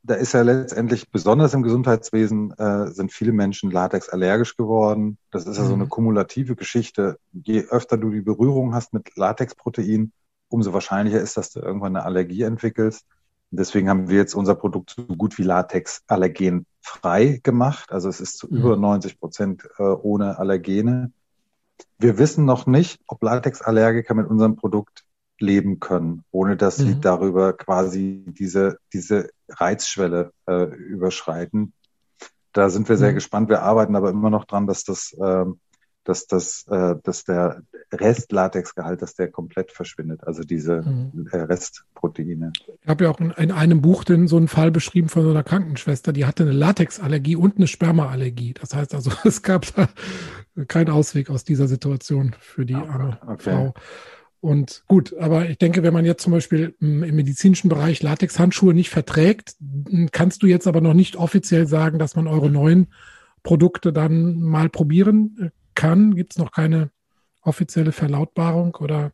[0.07, 5.17] da ist ja letztendlich, besonders im Gesundheitswesen, äh, sind viele Menschen latexallergisch geworden.
[5.31, 5.89] Das ist ja so eine mhm.
[5.89, 7.19] kumulative Geschichte.
[7.33, 10.13] Je öfter du die Berührung hast mit Latexprotein,
[10.47, 13.05] umso wahrscheinlicher ist, dass du irgendwann eine Allergie entwickelst.
[13.51, 17.91] Und deswegen haben wir jetzt unser Produkt so gut wie Latex allergenfrei gemacht.
[17.91, 18.57] Also es ist zu mhm.
[18.57, 21.11] über 90 Prozent äh, ohne Allergene.
[21.99, 25.03] Wir wissen noch nicht, ob Latexallergiker mit unserem Produkt
[25.39, 27.01] leben können, ohne dass sie mhm.
[27.01, 31.73] darüber quasi diese, diese Reizschwelle äh, überschreiten.
[32.53, 33.15] Da sind wir sehr mhm.
[33.15, 33.49] gespannt.
[33.49, 35.45] Wir arbeiten aber immer noch dran, dass das, äh,
[36.03, 40.25] dass das, äh, dass der Restlatexgehalt, dass der komplett verschwindet.
[40.25, 41.27] Also diese mhm.
[41.31, 42.51] äh, Restproteine.
[42.81, 45.29] Ich habe ja auch in, in, einem Buch den, so einen Fall beschrieben von so
[45.29, 48.53] einer Krankenschwester, die hatte eine Latexallergie und eine Spermaallergie.
[48.53, 49.89] Das heißt also, es gab da
[50.67, 53.51] keinen Ausweg aus dieser Situation für die arme okay.
[53.51, 53.73] Frau.
[54.39, 58.89] Und gut, aber ich denke, wenn man jetzt zum Beispiel im medizinischen Bereich Latexhandschuhe nicht
[58.89, 59.55] verträgt,
[60.11, 62.87] kannst du jetzt aber noch nicht offiziell sagen, dass man eure neuen
[63.43, 66.15] Produkte dann mal probieren äh, kann.
[66.15, 66.91] Gibt es noch keine
[67.41, 69.11] offizielle Verlautbarung oder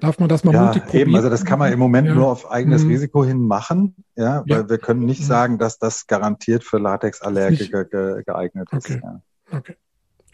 [0.00, 1.08] darf man das mal ja, mutig probieren?
[1.08, 2.14] Eben, also das kann man im Moment ja.
[2.14, 2.90] nur auf eigenes mhm.
[2.90, 4.68] Risiko hin machen, ja, weil ja.
[4.68, 5.26] wir können nicht mhm.
[5.26, 8.90] sagen, dass das garantiert für Latexallergiker ge geeignet ist.
[8.90, 9.00] Okay.
[9.02, 9.22] Ja.
[9.56, 9.76] okay,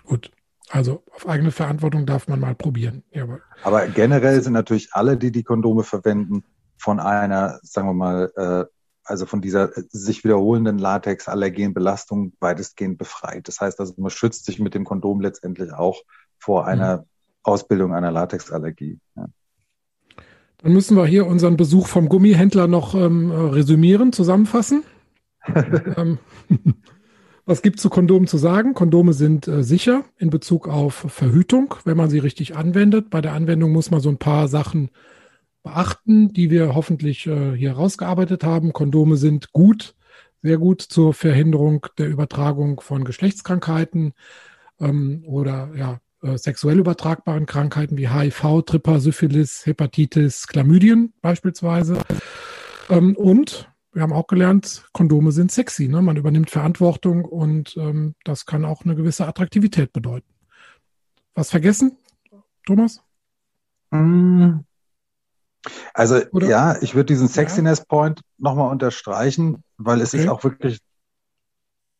[0.04, 0.30] gut.
[0.72, 3.02] Also auf eigene Verantwortung darf man mal probieren.
[3.10, 3.42] Jawohl.
[3.64, 6.44] Aber generell sind natürlich alle, die die Kondome verwenden,
[6.78, 8.64] von einer, sagen wir mal, äh,
[9.04, 13.48] also von dieser sich wiederholenden Latex-Allergenbelastung weitestgehend befreit.
[13.48, 16.02] Das heißt also, man schützt sich mit dem Kondom letztendlich auch
[16.38, 17.04] vor einer mhm.
[17.42, 19.00] Ausbildung einer Latexallergie.
[19.16, 19.26] Ja.
[20.58, 24.84] Dann müssen wir hier unseren Besuch vom Gummihändler noch ähm, resümieren, zusammenfassen.
[25.96, 26.18] ähm,
[27.46, 28.74] Was gibt zu Kondomen zu sagen?
[28.74, 33.10] Kondome sind äh, sicher in Bezug auf Verhütung, wenn man sie richtig anwendet.
[33.10, 34.90] Bei der Anwendung muss man so ein paar Sachen
[35.62, 38.72] beachten, die wir hoffentlich äh, hier rausgearbeitet haben.
[38.72, 39.94] Kondome sind gut,
[40.42, 44.12] sehr gut zur Verhinderung der Übertragung von Geschlechtskrankheiten
[44.80, 51.98] ähm, oder ja, äh, sexuell übertragbaren Krankheiten wie HIV, Tripper, Syphilis, Hepatitis, Chlamydien beispielsweise.
[52.88, 55.88] Ähm, und wir haben auch gelernt, Kondome sind sexy.
[55.88, 56.00] Ne?
[56.02, 60.28] Man übernimmt Verantwortung und ähm, das kann auch eine gewisse Attraktivität bedeuten.
[61.34, 61.96] Was vergessen,
[62.66, 63.02] Thomas?
[63.90, 64.60] Mm.
[65.92, 66.48] Also Oder?
[66.48, 70.22] ja, ich würde diesen Sexiness Point nochmal unterstreichen, weil es okay.
[70.22, 70.80] ist auch wirklich,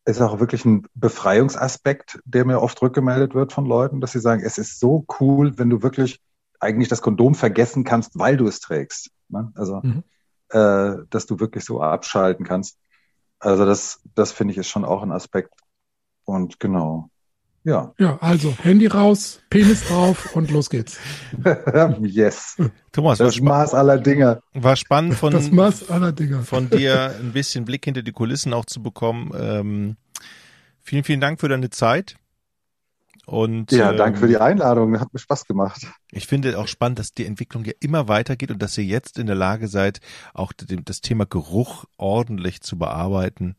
[0.06, 4.42] ist auch wirklich ein Befreiungsaspekt, der mir oft rückgemeldet wird von Leuten, dass sie sagen,
[4.44, 6.20] es ist so cool, wenn du wirklich
[6.60, 9.10] eigentlich das Kondom vergessen kannst, weil du es trägst.
[9.28, 9.52] Ne?
[9.54, 10.04] Also mhm
[10.50, 12.78] äh, dass du wirklich so abschalten kannst.
[13.38, 15.52] Also das, das finde ich ist schon auch ein Aspekt.
[16.24, 17.10] Und genau.
[17.62, 17.92] Ja.
[17.98, 20.98] Ja, also Handy raus, Penis drauf und los geht's.
[22.02, 22.56] yes.
[22.92, 24.40] Thomas, das Maß aller Dinge.
[24.54, 26.42] War spannend von, das Maß aller Dinge.
[26.42, 29.32] von dir ein bisschen Blick hinter die Kulissen auch zu bekommen.
[29.38, 29.96] Ähm,
[30.82, 32.16] vielen, vielen Dank für deine Zeit.
[33.30, 34.98] Und, ja, danke ähm, für die ähm, Einladung.
[34.98, 35.86] Hat mir Spaß gemacht.
[36.10, 39.28] Ich finde auch spannend, dass die Entwicklung ja immer weitergeht und dass ihr jetzt in
[39.28, 40.00] der Lage seid,
[40.34, 43.54] auch das Thema Geruch ordentlich zu bearbeiten.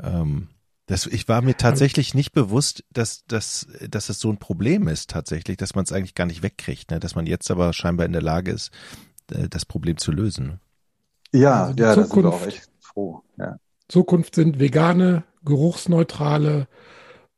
[0.00, 0.50] Ähm,
[0.86, 5.10] das, ich war mir tatsächlich nicht bewusst, dass, dass, dass es so ein Problem ist
[5.10, 7.00] tatsächlich, dass man es eigentlich gar nicht wegkriegt, ne?
[7.00, 8.70] dass man jetzt aber scheinbar in der Lage ist,
[9.32, 10.60] äh, das Problem zu lösen.
[11.32, 13.22] Ja, also ja, Zukunft, da sind wir auch echt froh.
[13.36, 13.56] Ja.
[13.88, 16.68] Zukunft sind vegane, geruchsneutrale,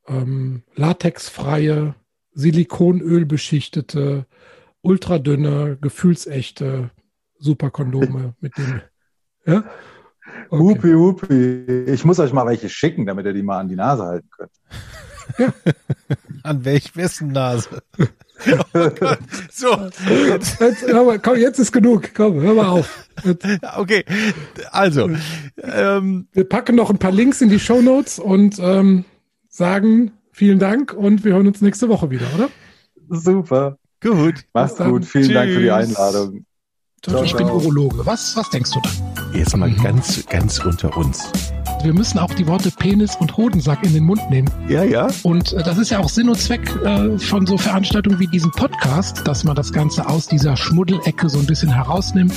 [0.07, 1.95] ähm, latexfreie,
[2.33, 4.27] Silikonöl beschichtete,
[4.83, 6.91] ultradünne, gefühlsechte
[7.39, 8.81] Superkondome mit dem.
[9.47, 9.65] Ja?
[10.49, 10.63] Okay.
[10.63, 11.85] Hupi, hupi.
[11.93, 14.51] Ich muss euch mal welche schicken, damit ihr die mal an die Nase halten könnt.
[15.39, 15.53] Ja.
[16.43, 17.83] an welch wessen Nase?
[18.47, 19.21] Oh Gott.
[19.51, 19.71] So.
[20.27, 20.61] Jetzt.
[20.61, 22.11] Jetzt, mal, komm, jetzt ist genug.
[22.15, 23.09] Komm, hör mal auf.
[23.23, 23.47] Jetzt.
[23.77, 24.05] Okay.
[24.73, 25.09] Also.
[25.63, 29.05] Ähm, Wir packen noch ein paar Links in die Show Notes und ähm,
[29.55, 32.51] sagen vielen Dank und wir hören uns nächste Woche wieder, oder?
[33.09, 33.79] Super.
[34.01, 34.45] Gut.
[34.53, 35.05] Mach's gut.
[35.05, 35.35] Vielen Tschüss.
[35.35, 36.45] Dank für die Einladung.
[37.03, 38.05] Ciao, ich bin Urologe.
[38.05, 38.91] Was, was denkst du da?
[39.33, 39.83] Jetzt mal mhm.
[39.83, 41.31] ganz, ganz unter uns.
[41.83, 44.51] Wir müssen auch die Worte Penis und Hodensack in den Mund nehmen.
[44.69, 45.09] Ja, ja.
[45.23, 48.51] Und äh, das ist ja auch Sinn und Zweck äh, von so Veranstaltungen wie diesem
[48.51, 52.33] Podcast, dass man das Ganze aus dieser Schmuddelecke so ein bisschen herausnimmt.